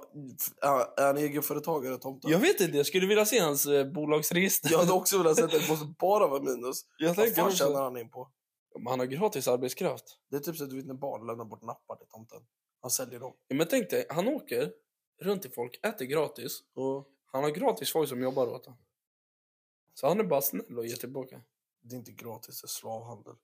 [0.62, 2.30] är är han egenföretagare, tomten?
[2.30, 4.70] Jag vet inte, jag skulle vilja se hans eh, bolagsregister.
[4.70, 6.86] Jag hade också velat säga att det måste bara vara minus.
[6.98, 7.56] jag Vad tänker fan också.
[7.56, 8.30] tjänar han in på?
[8.79, 10.18] Men Han har gratis arbetskraft.
[10.31, 12.47] Det är typ så att du vet när barn lämnar bort nappar till tomten.
[12.81, 13.35] Han säljer dem.
[13.49, 14.72] Ja, men tänk dig, han åker
[15.22, 16.61] runt till folk, äter gratis.
[16.75, 18.81] Och Han har gratis folk som jobbar åt honom.
[19.95, 21.43] Så han är bara snäll och ger tillbaka.
[21.83, 23.35] det är inte gratis, det är slavhandel.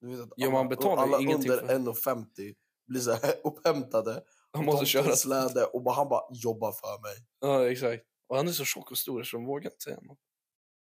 [0.00, 1.74] Du vet att Ja, man betalar alla ingenting under för-
[2.12, 2.54] 1,50
[2.86, 4.22] blir så här upphämtade.
[4.50, 5.16] Han måste köra.
[5.16, 7.26] släde och bara, han bara jobbar för mig.
[7.40, 8.04] Ja, exakt.
[8.26, 10.18] Och han är så tjock och stor så de vågar inte säga något.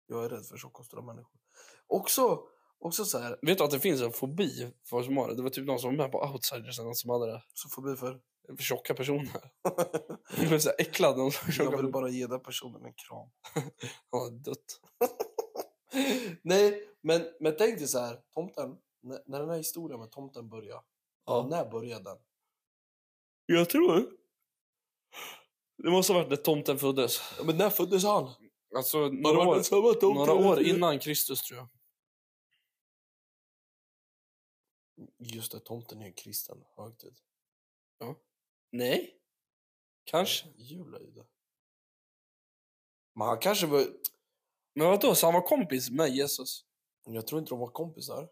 [0.07, 1.39] Jag är rädd för tjocka och stora människor.
[1.87, 2.43] Också,
[2.85, 5.35] också så här, Vet du att det finns en fobi för folk som har det?
[5.35, 7.43] Det var typ någon som var med på Outsiders eller någon som hade det.
[7.53, 8.19] så förbi för.
[8.57, 9.51] För tjocka personer.
[10.37, 11.17] De blev så här äcklade.
[11.17, 13.29] De som Jag vill bara ge den personen en kram.
[14.11, 14.81] Han hade dött.
[16.41, 20.49] Nej, men, men tänk dig så här, tomten, när, när den här historien med tomten
[20.49, 20.81] börjar,
[21.25, 21.47] Ja.
[21.49, 22.17] när började den?
[23.45, 24.05] Jag tror
[25.83, 27.21] det måste ha varit när tomten föddes.
[27.37, 28.29] Ja, men när föddes han?
[28.75, 31.69] Alltså Har några år, några år innan Kristus tror jag.
[35.25, 37.19] Just det, tomten är en kristen högtid.
[38.73, 39.19] Nej.
[40.03, 40.47] Kanske.
[40.55, 41.25] Jul är ju det.
[43.13, 43.85] Men han kanske var...
[44.73, 46.65] Men vadå, så han var kompis med Jesus?
[47.05, 48.29] Jag tror inte de var kompisar.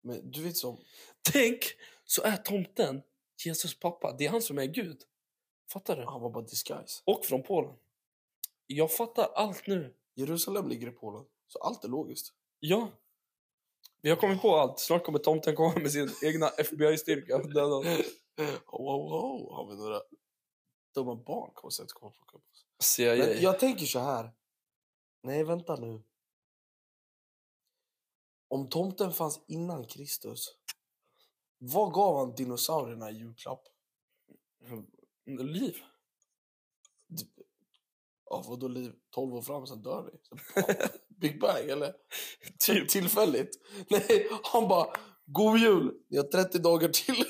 [0.00, 0.84] Men du vet som...
[1.32, 1.64] Tänk,
[2.04, 3.02] så är tomten
[3.44, 4.16] Jesus pappa.
[4.18, 5.02] Det är han som är Gud.
[5.72, 6.04] Fattar du?
[6.04, 7.02] Han var bara disguise.
[7.04, 7.76] Och från Polen.
[8.66, 9.94] Jag fattar allt nu.
[10.14, 11.24] Jerusalem ligger i Polen.
[11.46, 12.34] Så allt är logiskt.
[12.60, 12.90] Ja.
[14.02, 14.80] Vi har kommit på allt.
[14.80, 17.36] Snart kommer tomten komma med sin egna FBI-styrka.
[17.36, 17.42] Ho,
[18.66, 19.54] ho, ho.
[19.54, 20.00] Har vi några
[20.94, 22.66] dumma barn kommer säkert komma plocka upp oss.
[22.80, 23.16] CIA.
[23.16, 24.32] Men jag tänker så här.
[25.22, 26.02] Nej, vänta nu.
[28.48, 30.56] Om tomten fanns innan Kristus,
[31.58, 33.62] vad gav han dinosaurierna i julklapp?
[35.26, 35.76] Liv.
[38.24, 38.94] Ja, vadå liv?
[39.10, 40.18] 12 år fram, sen dör vi.
[41.22, 41.92] Big Bang, eller?
[42.66, 42.88] Typ.
[42.88, 43.50] Tillfälligt.
[43.90, 44.86] Nej, han bara,
[45.26, 47.14] god jul, ni har 30 dagar till.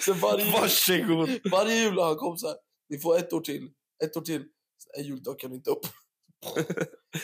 [0.00, 1.30] så varje, Varsågod.
[1.50, 2.56] varje jul har han kom så här,
[2.88, 3.70] ni får ett år till,
[4.04, 4.44] ett år till.
[4.98, 5.86] En juldag kan inte upp.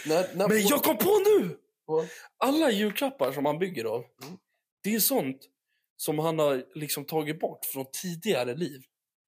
[0.06, 1.58] när, när Men jag kom på nu!
[1.86, 2.06] Vad?
[2.38, 4.36] Alla julklappar som han bygger av, Mm.
[4.82, 5.38] det är sånt
[5.96, 8.82] som han har liksom tagit bort från tidigare liv.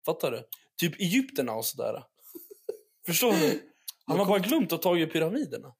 [0.06, 0.42] Fattar du?
[0.80, 2.04] Typ Egypterna och sådär.
[3.06, 3.72] Förstår du?
[4.06, 5.74] Han har bara glömt att ta i pyramiderna.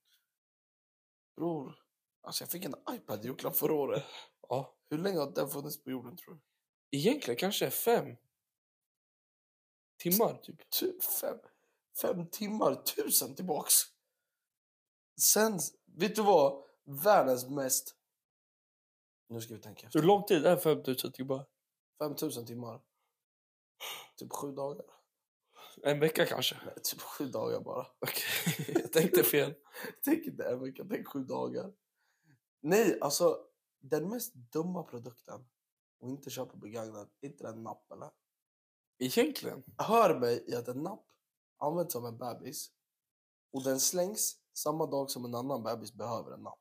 [1.37, 1.75] Bror,
[2.23, 4.05] alltså jag fick en iPad i julklapp förra året.
[4.49, 4.75] Ja.
[4.91, 6.41] Hur länge har den funnits på jorden tror du?
[6.99, 8.17] Egentligen kanske fem
[9.97, 10.71] timmar, typ.
[10.71, 11.39] Tu- fem,
[12.03, 13.75] fem timmar, tusen tillbaks.
[15.21, 16.67] Sen, vet du vad?
[16.87, 17.97] världens mest...
[19.29, 20.01] Nu ska vi tänka efter.
[20.01, 21.47] Hur lång tid är 5000 timmar?
[21.99, 22.81] 5000 timmar.
[24.17, 24.87] Typ sju dagar.
[25.83, 26.57] En vecka kanske?
[26.65, 27.87] Nej, typ sju dagar bara.
[27.99, 29.55] Okej, jag tänkte fel.
[30.05, 31.73] Tänk inte en vecka, tänk sju dagar.
[32.61, 33.39] Nej, alltså
[33.81, 35.45] den mest dumma produkten
[36.01, 38.11] och inte köpa begagnad, inte den napp eller?
[38.99, 39.63] Egentligen?
[39.79, 41.07] Hör mig i att en napp
[41.59, 42.71] används av en bebis
[43.53, 46.61] och den slängs samma dag som en annan bebis behöver en napp.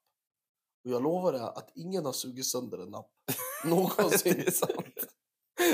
[0.84, 3.12] Och jag lovar dig att ingen har sugit sönder en napp
[3.66, 4.46] någonsin.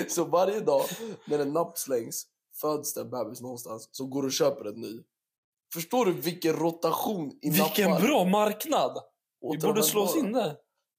[0.10, 0.86] Så varje dag
[1.28, 5.04] när en napp slängs föds det en bebis någonstans som går och köper en ny.
[5.74, 8.08] Förstår du vilken rotation i Vilken nappar?
[8.08, 8.98] bra marknad!
[9.52, 10.50] Vi borde slå oss in där.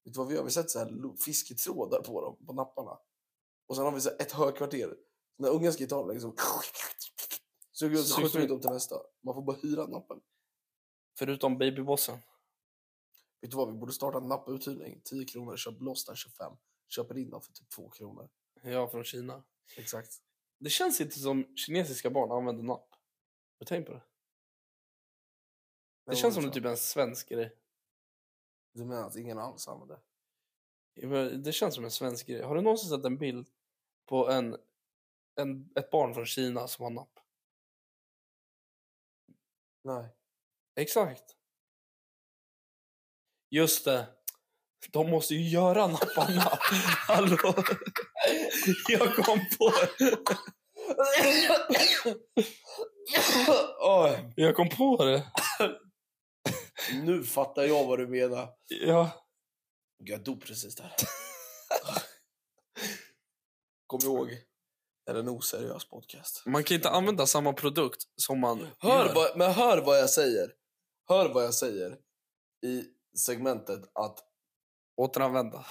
[0.03, 0.43] Vet du vad vi gör?
[0.43, 2.97] Vi sätter så här fisketrådar på dem, på napparna.
[3.67, 4.95] Och sen har vi så ett högkvarter.
[5.37, 6.35] När ungen ska ta den liksom...
[7.71, 8.95] Så så skjuter vi dem till nästa.
[9.23, 10.21] Man får bara hyra nappen.
[11.17, 12.17] Förutom babybossen.
[13.41, 13.71] Vet du vad?
[13.71, 15.01] Vi borde starta en napputhyrning.
[15.03, 16.53] 10 kronor, köp loss den 25.
[16.87, 18.29] Köper in dem för typ 2 kronor.
[18.63, 19.43] Ja, från Kina.
[19.77, 20.11] Exakt.
[20.63, 22.95] Det känns inte som kinesiska barn använder napp.
[23.59, 24.01] Du tänkt på det?
[26.05, 27.55] Det känns som det typ en svensk grej.
[28.73, 29.99] Du menar att ingen alls använder?
[31.37, 32.41] Det känns som en svensk grej.
[32.41, 33.49] Har du någonsin sett en bild
[34.05, 34.57] på en,
[35.35, 37.19] en, ett barn från Kina som har napp?
[39.83, 40.09] Nej.
[40.75, 41.35] Exakt.
[43.49, 44.07] Just det.
[44.91, 46.41] De måste ju göra napparna.
[47.07, 47.53] Hallå?
[48.89, 49.71] Jag kom på
[53.79, 55.31] Oj, Jag kom på det.
[57.03, 58.49] nu fattar jag vad du menar.
[58.67, 59.11] Ja.
[59.97, 60.95] Jag dog precis där.
[63.87, 64.29] Kom ihåg,
[65.05, 66.43] det är en oseriös podcast.
[66.45, 70.53] Man kan inte använda samma produkt som man Hör vad, men hör vad jag säger.
[71.07, 71.97] Hör vad jag säger
[72.65, 72.83] i
[73.17, 74.19] segmentet att
[75.01, 75.65] återanvända.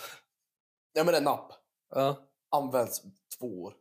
[0.93, 1.53] ja, men en napp
[1.95, 2.29] Ja.
[2.53, 3.03] Används
[3.39, 3.75] två år,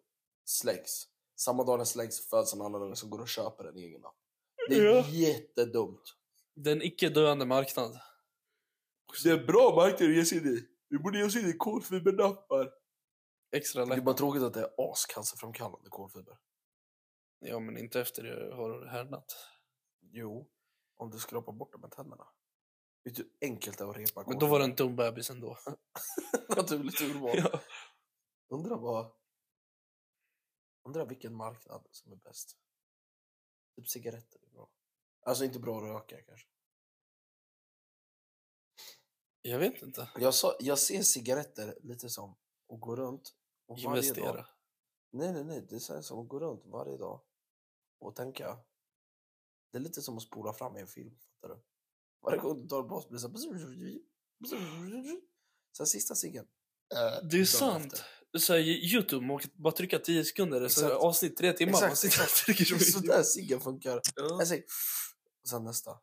[0.45, 1.07] slängs.
[1.35, 4.15] Samma dag den slängs föds en annan unge som går och köper en egen napp.
[4.69, 5.05] Det är Ja.
[5.09, 6.01] jättedumt.
[6.55, 7.99] Det är en icke-döende marknad.
[9.23, 10.67] Det är bra marknad att ge sig in i.
[10.89, 12.71] Vi borde ge oss in i kolfibernappar.
[13.51, 14.05] Extra Det är lätt.
[14.05, 16.37] bara tråkigt att det är ascancerframkallande kolfiber.
[17.39, 19.35] Ja, men inte efter det har härdnat.
[20.01, 20.47] Jo,
[20.97, 22.27] om du skrapar bort dem med tänderna.
[23.03, 25.29] Vet du hur enkelt det är att repa Men då var det en dum bebis
[25.29, 25.57] ändå.
[26.57, 27.31] naturligt urval.
[27.37, 27.59] ja.
[28.51, 29.11] Undrar vad...
[30.83, 32.57] Undrar vilken marknad som är bäst.
[33.75, 34.69] Typ cigaretter är bra.
[35.21, 36.47] Alltså inte bra att röka kanske.
[39.41, 40.09] Jag vet inte.
[40.15, 42.31] Jag, sa, jag ser cigaretter lite som
[42.73, 43.35] att gå runt
[43.65, 44.33] och varje Investera.
[44.33, 44.45] dag...
[45.11, 45.61] Nej, nej, nej.
[45.69, 47.21] Det är som att gå runt varje dag
[47.99, 48.59] och tänka.
[49.71, 51.17] Det är lite som att spola fram i en film.
[51.19, 51.63] Fattar du?
[52.21, 55.21] Varje gång du tar en paus blir det så här...
[55.77, 56.47] Sen sista ciggen.
[57.31, 57.93] Det är sant.
[57.93, 58.20] efter.
[58.39, 60.59] Så här, Youtube, kan bara trycka 10 sekunder.
[60.67, 61.03] Så Exakt.
[61.03, 61.71] avsnitt tre timmar.
[61.73, 63.11] Exakt, man sitter och trycker så Det är så mycket.
[63.15, 64.01] där ciggen funkar.
[64.15, 64.45] Ja.
[64.45, 64.63] Säger...
[65.43, 65.99] Och sen nästa.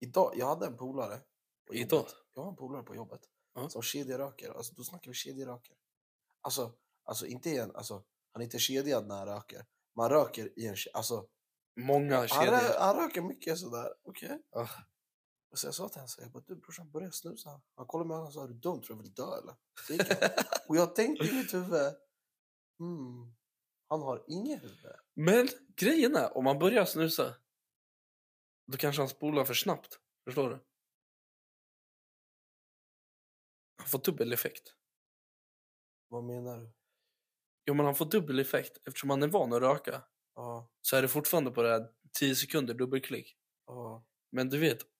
[0.00, 1.20] Idag, jag hade en polare.
[1.68, 1.98] på Idag?
[1.98, 2.14] jobbet.
[2.34, 3.20] Jag har en polare på jobbet.
[3.54, 3.68] Ja.
[3.68, 4.50] Som kedjeröker.
[4.56, 5.74] Alltså, då snackar vi kedjeröker.
[6.40, 6.72] Alltså,
[7.04, 7.76] alltså inte i en...
[7.76, 7.94] Alltså,
[8.32, 9.66] han är inte kedjad när han röker.
[9.96, 10.74] Man röker i en...
[10.74, 11.26] ke- Alltså,
[11.80, 12.52] Många han, kedjor.
[12.52, 13.88] rö, han röker mycket sådär.
[14.04, 14.38] Okej.
[14.56, 14.68] Ah.
[15.54, 17.60] Och så jag sa till honom, så jag bara, du brorsan börja snusa.
[17.74, 18.82] Han kollade mig och sa, är du dum?
[18.82, 19.54] Tror du jag vill dö eller?
[20.68, 21.94] Och jag tänkte i mitt huvud,
[22.78, 23.34] hmm,
[23.88, 24.92] han har inget huvud.
[25.14, 27.34] Men grejen är, om man börjar snusa,
[28.66, 30.00] då kanske han spolar för snabbt.
[30.24, 30.64] Förstår du?
[33.76, 34.74] Han får dubbel effekt.
[36.08, 36.72] Vad menar du?
[37.64, 38.76] Jo, men han får dubbel effekt.
[38.86, 40.02] Eftersom han är van att röka
[40.34, 43.36] Ja, så är det fortfarande på det här 10 sekunder dubbelklick.
[43.66, 44.04] ja.
[44.30, 44.93] Men du vet,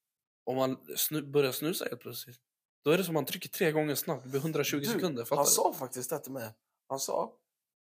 [0.45, 2.39] om man snu- börjar snusa helt plötsligt,
[2.85, 4.23] då är det som man trycker tre gånger snabbt.
[4.25, 5.27] Det blir 120 Du, sekunder.
[5.31, 5.51] Han du?
[5.51, 6.51] sa faktiskt det till mig.
[6.89, 7.33] Han sa,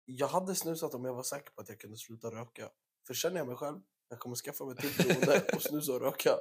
[0.06, 2.70] jag hade snusat om jag var säker på att jag kunde sluta röka.
[3.08, 3.80] För känner jag mig själv,
[4.10, 6.36] jag kommer skaffa mig till beroende och snusa och röka.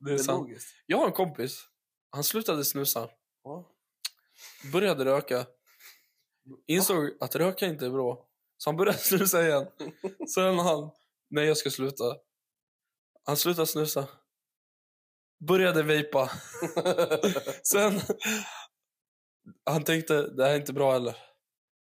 [0.00, 0.38] Det är sant.
[0.40, 0.68] logiskt.
[0.86, 1.62] Jag har en kompis.
[2.10, 3.08] Han slutade snusa,
[3.44, 3.70] Ja.
[4.72, 5.46] började röka,
[6.66, 8.28] insåg att röka inte är bra.
[8.56, 9.66] Så han började snusa igen.
[10.34, 10.90] Sen han,
[11.30, 12.16] nej jag ska sluta.
[13.24, 14.08] Han slutade snusa.
[15.48, 16.30] Började vejpa.
[17.62, 18.00] Sen,
[19.70, 21.16] han tänkte det här är inte bra heller.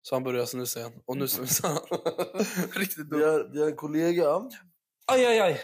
[0.03, 1.03] Så han började snusa igen.
[1.07, 1.79] Och nu snusar han.
[2.81, 3.23] Riktigt Vi dumt.
[3.25, 4.35] har, vi har en kollega
[5.07, 5.61] Aj, aj, aj.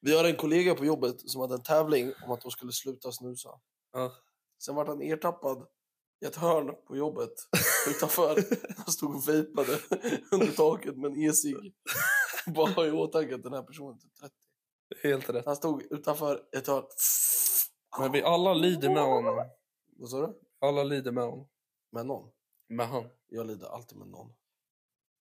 [0.00, 3.12] Vi har en kollega på jobbet som hade en tävling om att de skulle sluta
[3.12, 3.48] snusa.
[3.92, 4.12] Ja.
[4.64, 5.66] Sen var han ertappad
[6.24, 7.32] i ett hörn på jobbet
[7.88, 8.44] utanför.
[8.76, 9.78] Han stod och vejpade
[10.32, 11.74] under taket med en e-cigg.
[12.46, 14.26] Bara ha i åtanke att den här personen är
[14.94, 15.08] 30.
[15.08, 15.46] Helt rätt.
[15.46, 16.84] Han stod utanför ett hörn.
[17.98, 19.50] Men vi alla lider med honom.
[19.96, 20.38] Vad sa du?
[20.60, 21.48] Alla lider med honom.
[21.92, 22.30] Med någon?
[22.68, 23.08] Med han.
[23.28, 24.32] Jag lider alltid med någon.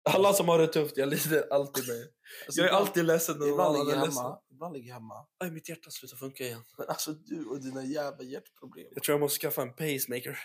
[0.09, 1.97] Alla som har det tufft, jag lider alltid med.
[2.45, 4.23] Alltså, Jag är ibland- alltid ledsen när Ibland ligger är jag ledsen.
[4.23, 4.39] hemma.
[4.51, 5.27] Ibland ligger jag hemma.
[5.39, 6.63] Aj, mitt hjärta slutar funka igen.
[6.77, 8.87] Men alltså du och dina jävla hjärtproblem.
[8.91, 10.39] Jag tror jag måste skaffa en pacemaker.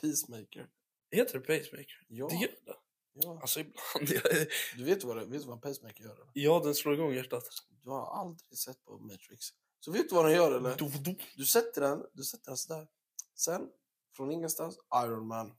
[0.00, 0.68] Peacemaker.
[1.10, 2.06] Heter det pacemaker?
[2.08, 2.28] Ja.
[2.28, 2.74] Det gör det.
[3.12, 3.38] Ja.
[3.40, 4.10] Alltså ibland.
[4.24, 4.46] Jag,
[4.76, 6.14] Du vet vad, vet vad en pacemaker gör?
[6.14, 6.30] Eller?
[6.32, 7.44] ja, den slår igång hjärtat.
[7.82, 9.46] Du har aldrig sett på Matrix.
[9.80, 10.76] Så vet du vad den gör eller?
[10.76, 11.16] Du, du.
[11.36, 12.88] Du sätter den, du sätter den sådär.
[13.34, 13.70] Sen,
[14.16, 15.54] från ingenstans, Iron Man.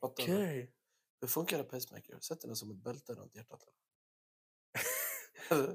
[0.00, 0.32] Fattar du?
[0.34, 0.72] Okej.
[1.20, 2.18] Hur funkar en pacemaker?
[2.20, 3.62] Sätter den som ett bälte runt hjärtat?
[3.62, 3.74] eller?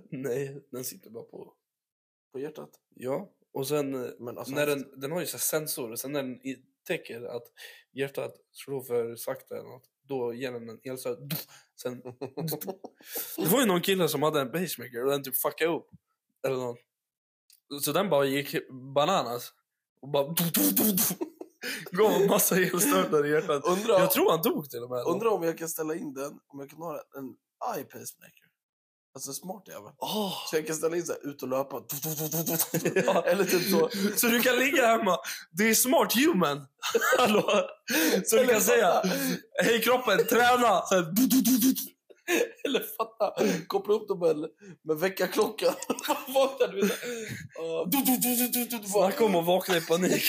[0.09, 1.53] Nej, den sitter bara på.
[2.31, 2.79] på hjärtat?
[2.95, 5.99] Ja, och sen eh, Men alltså, när den, den har ju så här sensor och
[5.99, 6.39] sen när den
[6.83, 7.43] täcker att
[7.91, 11.17] hjärtat slår för sakta eller något, då ger den en elstöt.
[11.81, 12.01] Sen,
[13.37, 15.87] det var ju någon kille som hade en pacemaker och den typ fuckade upp.
[16.47, 16.77] Eller något.
[17.81, 19.53] Så den bara gick bananas.
[20.01, 20.25] Och bara...
[21.91, 23.63] Gav en massa elstötar i hjärtat.
[23.65, 25.03] undrar, Jag tror han dog till och med.
[25.05, 27.35] undrar om jag kan ställa in den, om jag kan ha en
[27.75, 28.48] eye pacemaker.
[29.15, 29.91] Alltså smart jävel.
[29.97, 30.33] Åh.
[30.49, 31.83] Så jag kan ställa in så här, ut och löpa.
[33.05, 33.25] Ja.
[33.25, 33.89] Eller typ så.
[34.17, 35.17] Så du kan ligga hemma.
[35.51, 36.67] Det är smart human.
[37.17, 37.69] Hallå?
[38.25, 39.01] Så du kan säga
[39.63, 40.81] hej kroppen, träna.
[40.85, 41.13] Så här,
[42.65, 44.37] Eller fatta, koppla upp dem med,
[44.83, 45.73] med väckarklockan.
[46.27, 46.89] Vaknar du,
[48.87, 50.23] Snacka om att vakna i panik.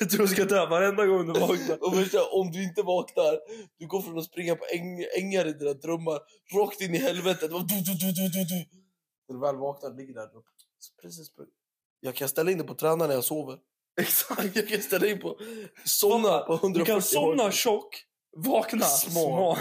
[0.00, 1.84] Jag tror du ska dö varenda gång du vaknar.
[1.86, 3.38] Och värsta, om du inte vaknar,
[3.78, 6.20] du går från att springa på äng, ängar i dina drömmar
[6.54, 7.50] rakt in i helvetet.
[7.50, 8.66] Du, du, du, du, du, du.
[9.28, 10.28] När du väl vaknar ligger där.
[10.78, 11.30] Så Precis.
[12.00, 13.58] Jag kan ställa in det på tränaren när jag sover.
[14.00, 14.56] Exakt.
[14.56, 15.38] Jag kan ställa in på
[15.84, 18.04] somna på 140 Du kan somna tjock,
[18.36, 19.12] vakna Smart.
[19.12, 19.56] smal.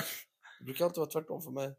[0.59, 1.75] Det brukar alltid vara tvärtom för mig.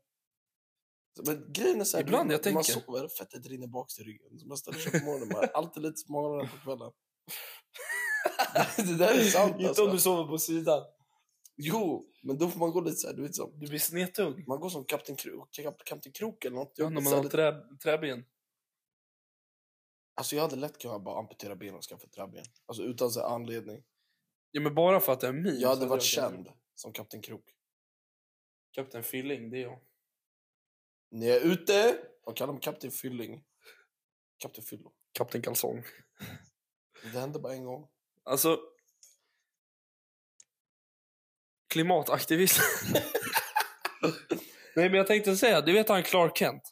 [1.26, 2.80] Men grejen är så här, Ibland du, jag man tänker.
[2.80, 4.38] sover, fettet rinner bak till ryggen.
[4.38, 6.92] Så man ställer sig på morgonen, man är alltid lite smalare på kvällen.
[8.76, 9.84] det där är sant Inte alltså.
[9.84, 10.84] om du sover på sidan.
[11.56, 14.44] Jo, men då får man gå lite så här, du vet som, Du blir snedtung.
[14.46, 16.72] man går som Kapten Krok, Kap- Kapten Krok eller något.
[16.76, 18.24] Ja, när man har lite- trä, träben.
[20.14, 22.44] Alltså jag hade lätt kunnat bara amputera ben och skaffa träben.
[22.66, 23.84] Alltså utan så här anledning.
[24.50, 25.60] Ja, men bara för att det är min.
[25.60, 27.44] Jag hade varit känd som Kapten Krok.
[28.72, 29.80] Kapten Filling, det är jag.
[31.10, 33.44] När jag är ute, de kallar mig Kapten Fylling.
[34.38, 34.92] Kapten Fyllo.
[35.12, 35.84] Kapten Kalsong.
[37.02, 37.88] Det hände bara en gång.
[38.28, 38.60] Alltså...
[41.68, 42.60] Klimataktivist.
[44.76, 46.62] Nej, men jag tänkte säga, du vet han Clark Kent?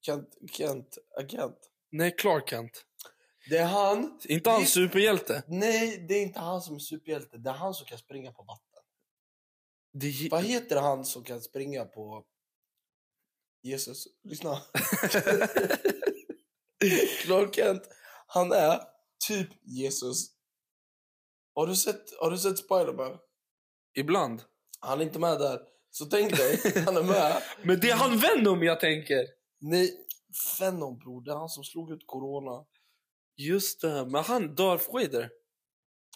[0.00, 1.58] Kent, Kent, agent.
[1.92, 2.84] Nej, Clark Kent.
[3.50, 4.20] Det är han.
[4.24, 5.42] Inte han superhjälte.
[5.46, 7.38] Nej, det är inte han som är superhjälte.
[7.38, 8.82] Det är han som kan springa på vatten.
[9.92, 10.28] Det.
[10.30, 12.24] Vad heter han som kan springa på
[13.62, 14.06] Jesus?
[14.24, 14.50] Lyssna.
[17.22, 17.82] Clark Kent,
[18.26, 18.80] han är
[19.28, 20.35] typ Jesus.
[21.56, 23.18] Har du sett, har du sett Spiderman?
[23.94, 24.42] Ibland.
[24.80, 25.60] Han är inte med där.
[25.90, 27.42] Så tänk dig, han är med.
[27.62, 29.26] Men det är han Venom jag tänker.
[29.58, 30.06] Nej,
[30.60, 32.66] Venom bror, det är han som slog ut corona.
[33.36, 35.30] Just det, men han Darth Vader.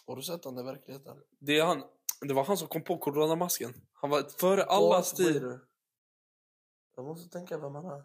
[0.05, 1.17] Har du sett han i verkligheten?
[1.39, 1.83] Det, är han,
[2.21, 3.73] det var han som kom på coronamasken.
[3.93, 5.59] Han var före allas Darth tid.
[6.95, 8.03] Jag måste tänka vem han är.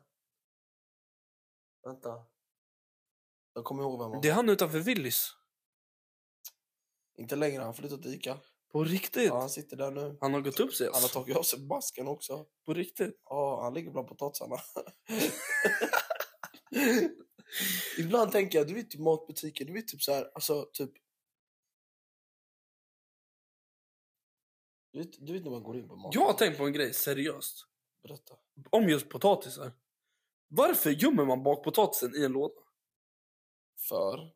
[1.85, 2.25] Vänta.
[3.55, 5.37] Jag kommer ihåg vem han Det är han utanför Willys.
[7.19, 8.39] Inte längre, han flyttat till Ica.
[8.73, 9.27] På riktigt.
[9.27, 10.19] Ja, han sitter där nu.
[10.21, 10.91] Han har gått upp sig.
[10.93, 12.47] Han har tagit av sig masken också.
[12.67, 13.21] På riktigt.
[13.25, 14.57] Ja, han ligger bland potatisarna.
[17.99, 20.91] Ibland tänker jag, du vet typ matbutiker, du vet typ så här, alltså typ...
[24.93, 26.15] Du vet, du vet när man går in på mat.
[26.15, 27.67] Jag har tänkt på en grej, seriöst.
[28.03, 28.35] Berätta.
[28.71, 29.73] Om just potatisar.
[30.49, 32.55] Varför gömmer man bakpotatisen i en låda?
[33.89, 34.36] För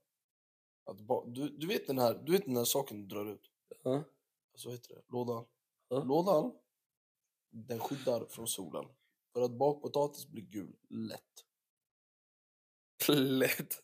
[0.91, 3.51] att ba- du, du, vet den här, du vet den här saken du drar ut?
[3.83, 4.05] Ja.
[4.55, 5.03] Så heter det.
[5.09, 5.45] Lådan.
[5.89, 6.05] Ja.
[6.05, 6.53] Lådan,
[7.51, 8.85] den skyddar från solen.
[9.33, 11.45] För att bakpotatis blir gul lätt.
[13.09, 13.75] Lätt.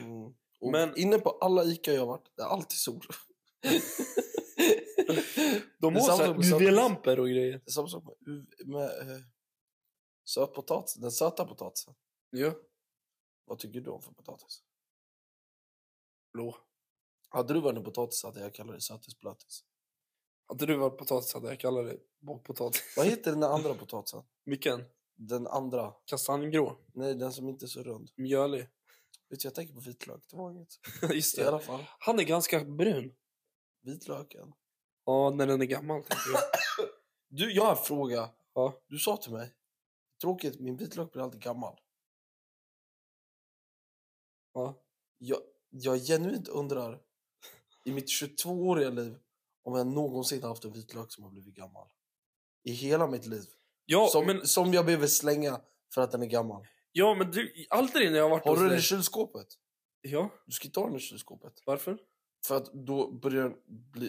[0.00, 0.34] Mm.
[0.60, 3.00] Och Men- inne på alla Ica jag har varit, det är alltid sol.
[5.78, 7.52] De har samma så här med söt- UV-lampor och grejer.
[7.52, 9.20] Det är samma sak med, uv- med eh,
[10.24, 11.94] sötpotatis, den söta potatisen.
[12.30, 12.54] Ja.
[13.44, 14.62] Vad tycker du om för potatis?
[16.36, 16.56] Blå.
[17.28, 19.64] Hade du varit en potatis hade jag kallat det sötisblötis.
[20.46, 22.82] Hade du varit potatis hade jag kallat det bakpotatis.
[22.96, 24.22] Vad heter den där andra potatisen?
[24.44, 24.84] Vilken?
[25.14, 25.92] Den andra.
[26.04, 26.78] Kastanjegrå.
[26.94, 28.10] Nej, den som inte är så rund.
[28.16, 28.60] Mjölig.
[29.28, 30.24] Vet du, jag tänker på vitlök.
[30.30, 30.68] Det var inget.
[31.14, 31.64] Just I alla det.
[31.64, 31.84] fall.
[31.98, 33.14] Han är ganska brun.
[33.82, 34.52] Vitlöken.
[35.04, 36.02] Ja, när den är gammal.
[36.02, 36.40] tänker jag.
[37.28, 38.30] Du, jag har en fråga.
[38.54, 38.82] Ja.
[38.86, 39.54] Du sa till mig.
[40.20, 41.80] Tråkigt, min vitlök blir alltid gammal.
[44.52, 44.82] Ja.
[45.18, 45.38] Jag,
[45.82, 47.00] jag genuint undrar
[47.84, 49.18] i mitt 22-åriga liv
[49.64, 51.88] om jag någonsin haft en vitlök som har blivit gammal.
[52.64, 53.44] I hela mitt liv.
[53.84, 55.60] Ja, som, men, som jag behöver slänga
[55.94, 56.66] för att den är gammal.
[56.92, 59.46] ja, men du, aldrig när jag har varit Har du den i kylskåpet?
[60.00, 61.52] Ja, Du ska inte ha den i kylskåpet.
[61.66, 61.98] varför?
[62.46, 63.54] För att då börjar den
[63.92, 64.06] bli...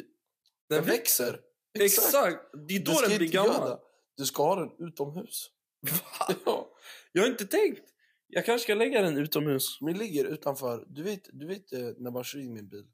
[0.69, 1.41] Den Den växer.
[1.79, 2.37] Exakt!
[2.67, 3.79] Det är då den blir gammal.
[4.17, 5.49] Du ska ha den utomhus.
[5.81, 6.35] Va?
[6.45, 6.69] Ja.
[7.11, 7.93] Jag har inte tänkt.
[8.27, 9.81] Jag kanske ska lägga den utomhus.
[9.81, 10.85] Min ligger utanför.
[10.89, 12.87] Du vet, du vet eh, när man kör in min bil.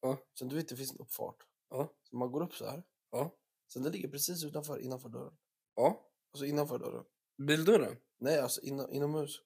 [0.00, 0.18] Ja.
[0.38, 1.36] Sen du vet det finns en uppfart.
[1.70, 1.92] Ja.
[2.02, 2.82] Så man går upp så här.
[3.10, 3.36] Ja.
[3.72, 5.36] Sen den ligger precis utanför, innanför dörren.
[5.74, 6.10] Ja.
[6.32, 7.04] Alltså innanför dörren.
[7.42, 7.96] Bildörren.
[8.18, 9.40] Nej, alltså inom, inomhus.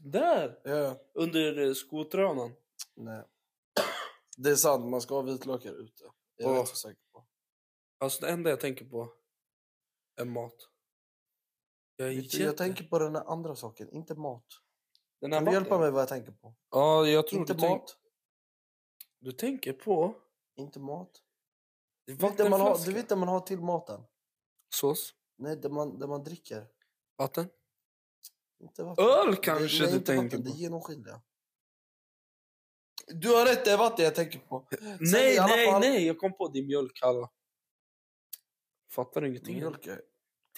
[0.00, 0.60] Där!
[0.64, 2.52] Ja, Under eh, skotrönan.
[2.94, 3.24] nej.
[4.36, 6.04] Det är sant, man ska ha vitlökar ute.
[6.36, 6.60] Jag är Åh.
[6.60, 7.26] rätt så säker på.
[7.98, 9.12] Alltså det enda jag tänker på
[10.16, 10.68] är mat.
[12.00, 14.44] Jag, är du, jag tänker på den här andra saken, inte mat.
[15.20, 15.80] Den Kan du hjälpa maten.
[15.80, 16.54] mig vad jag tänker på?
[16.70, 17.96] Ja, jag tror Inte du, tänk, mat.
[19.18, 20.14] du tänker på
[20.56, 21.10] Inte mat.
[22.06, 24.00] Du vet, det man har, du vet det man har till maten?
[24.74, 25.14] Sås.
[25.38, 26.66] Nej, det man, det man dricker.
[27.16, 27.48] Vatten.
[28.60, 29.04] Inte vatten.
[29.04, 30.48] Öl Det- kanske nej, du tänker vatten, på.
[30.48, 31.22] Det är genomskinliga.
[33.06, 34.66] Du har rätt, det är vatten jag tänker på.
[34.70, 36.06] Sen Nej, nej, fall- nej.
[36.06, 37.30] Jag kom på din mjölk, alla.
[38.90, 39.56] Fattar ingenting.
[39.56, 40.02] Mjölk är...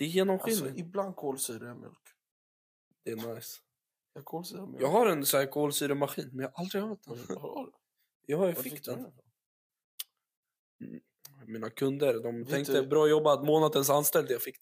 [0.01, 0.79] Det är Alltså, genomskinligt.
[0.79, 2.09] ibland kolsyra i mjölk.
[3.05, 3.61] Det är nice.
[4.13, 4.83] Jag kolsyra mjölk.
[4.83, 7.19] Jag har en så här kolsyremaskin, men jag har aldrig använt den.
[7.39, 7.73] Har
[8.27, 9.01] jag Var fick du den.
[9.01, 9.13] ifrån?
[11.47, 14.57] Mina kunder, de Vet tänkte du- bra jobbat, månadens anställd, jag fick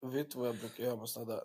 [0.00, 0.10] den.
[0.10, 1.36] Vet du vad jag brukar göra med såna där?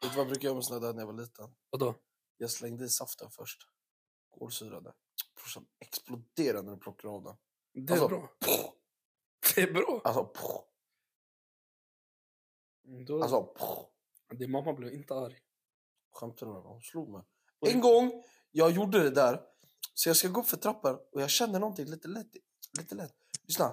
[0.00, 1.50] du vad jag brukar göra med såna där när jag var liten?
[1.70, 1.94] Vadå?
[2.36, 3.62] Jag slängde i saften först.
[4.38, 4.92] Kolsyrade.
[5.36, 7.36] Brorsan exploderade när du plockade av den.
[7.86, 8.28] Det är Alltså, bra.
[9.54, 10.00] Det är bra.
[10.04, 10.42] Alltså, pff,
[13.06, 14.38] Då, alltså, pff.
[14.38, 15.38] Din mamma blev inte arg.
[16.12, 16.72] Skämtar du med mig?
[16.72, 17.22] Hon slog mig.
[17.66, 19.40] En gång, jag gjorde det där.
[19.94, 22.30] Så jag ska gå upp för trappan och jag känner någonting lite lätt.
[22.78, 23.14] Lite lätt.
[23.42, 23.72] Lyssna,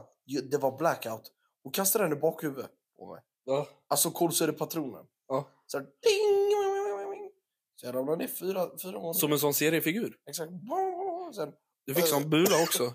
[0.51, 1.31] det var blackout.
[1.63, 3.23] Hon kastade den i bakhuvudet på mig.
[3.43, 3.67] Ja.
[3.87, 5.05] Alltså kolsyrepatronen.
[5.27, 5.49] ja.
[5.65, 6.45] Så här, ding!
[7.75, 9.13] Så jag ramlade ner fyra, fyra gånger.
[9.13, 10.17] Som en sån seriefigur.
[10.29, 10.51] Exakt.
[11.35, 11.53] Sen,
[11.85, 12.93] Du fick sån bula också.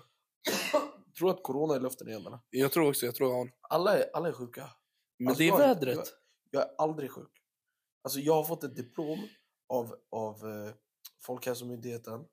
[1.17, 2.39] tror att corona är i luften igen eller?
[2.49, 3.51] Jag tror också, jag tror jag har.
[3.61, 4.69] Alla är, alla är sjuka.
[5.21, 6.13] Men Alltså, det är vädret.
[6.49, 7.31] Jag, jag är aldrig sjuk.
[8.01, 9.27] Alltså jag har fått ett diplom
[9.67, 10.73] av, av eh,
[11.19, 12.25] Folkhälsomyndigheten.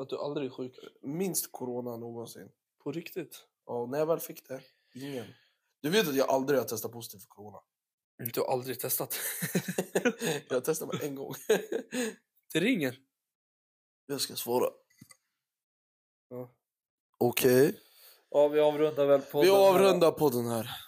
[0.00, 0.78] Att du aldrig är sjuk.
[1.02, 2.48] Minst corona någonsin.
[2.84, 3.46] På riktigt.
[3.64, 4.62] Och när jag väl fick det,
[4.94, 5.26] ingen.
[5.82, 7.58] Du vet att jag aldrig har testat positivt för corona.
[8.34, 9.16] Du har aldrig testat.
[10.48, 11.34] jag har testat mig en gång.
[12.52, 12.98] Det ringer.
[14.06, 14.70] jag ska svara.
[16.28, 16.54] Ja.
[17.18, 17.80] Okej.
[18.30, 20.85] Ja, vi avrundar väl på Vi avrundar podden här.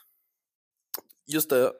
[1.33, 1.73] Just det.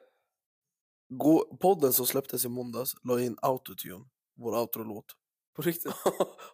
[1.07, 4.09] Gå, podden som släpptes i måndags la in autotune.
[4.35, 5.05] Vår outro-låt.
[5.55, 5.91] På riktigt?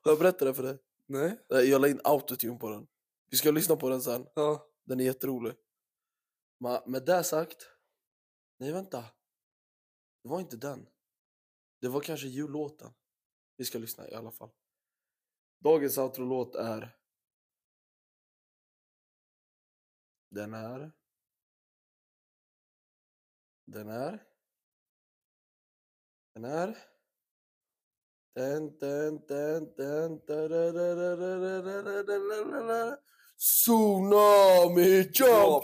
[0.04, 0.78] Har jag berättat det för dig?
[1.08, 1.46] Nej.
[1.50, 2.88] Jag la in autotune på den.
[3.32, 4.28] Vi ska lyssna på den sen.
[4.36, 4.70] Ja.
[4.86, 5.54] Den är jätterolig.
[6.60, 7.70] Men med det sagt.
[8.60, 9.06] Nej, vänta.
[10.24, 10.88] Det var inte den.
[11.82, 12.94] Det var kanske jullåten.
[13.58, 14.50] Vi ska lyssna i alla fall.
[15.64, 16.98] Dagens outro-låt är...
[20.32, 20.92] Den är...
[23.66, 24.24] Den är...
[26.34, 26.78] Den är...
[28.36, 30.20] Den, den, den, den,
[33.38, 35.64] Tsunami jump!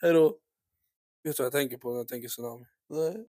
[0.00, 0.38] Hejdå.
[1.24, 2.66] Vet du vad jag tänker på när jag tänker tsunami?
[2.88, 3.26] Nej.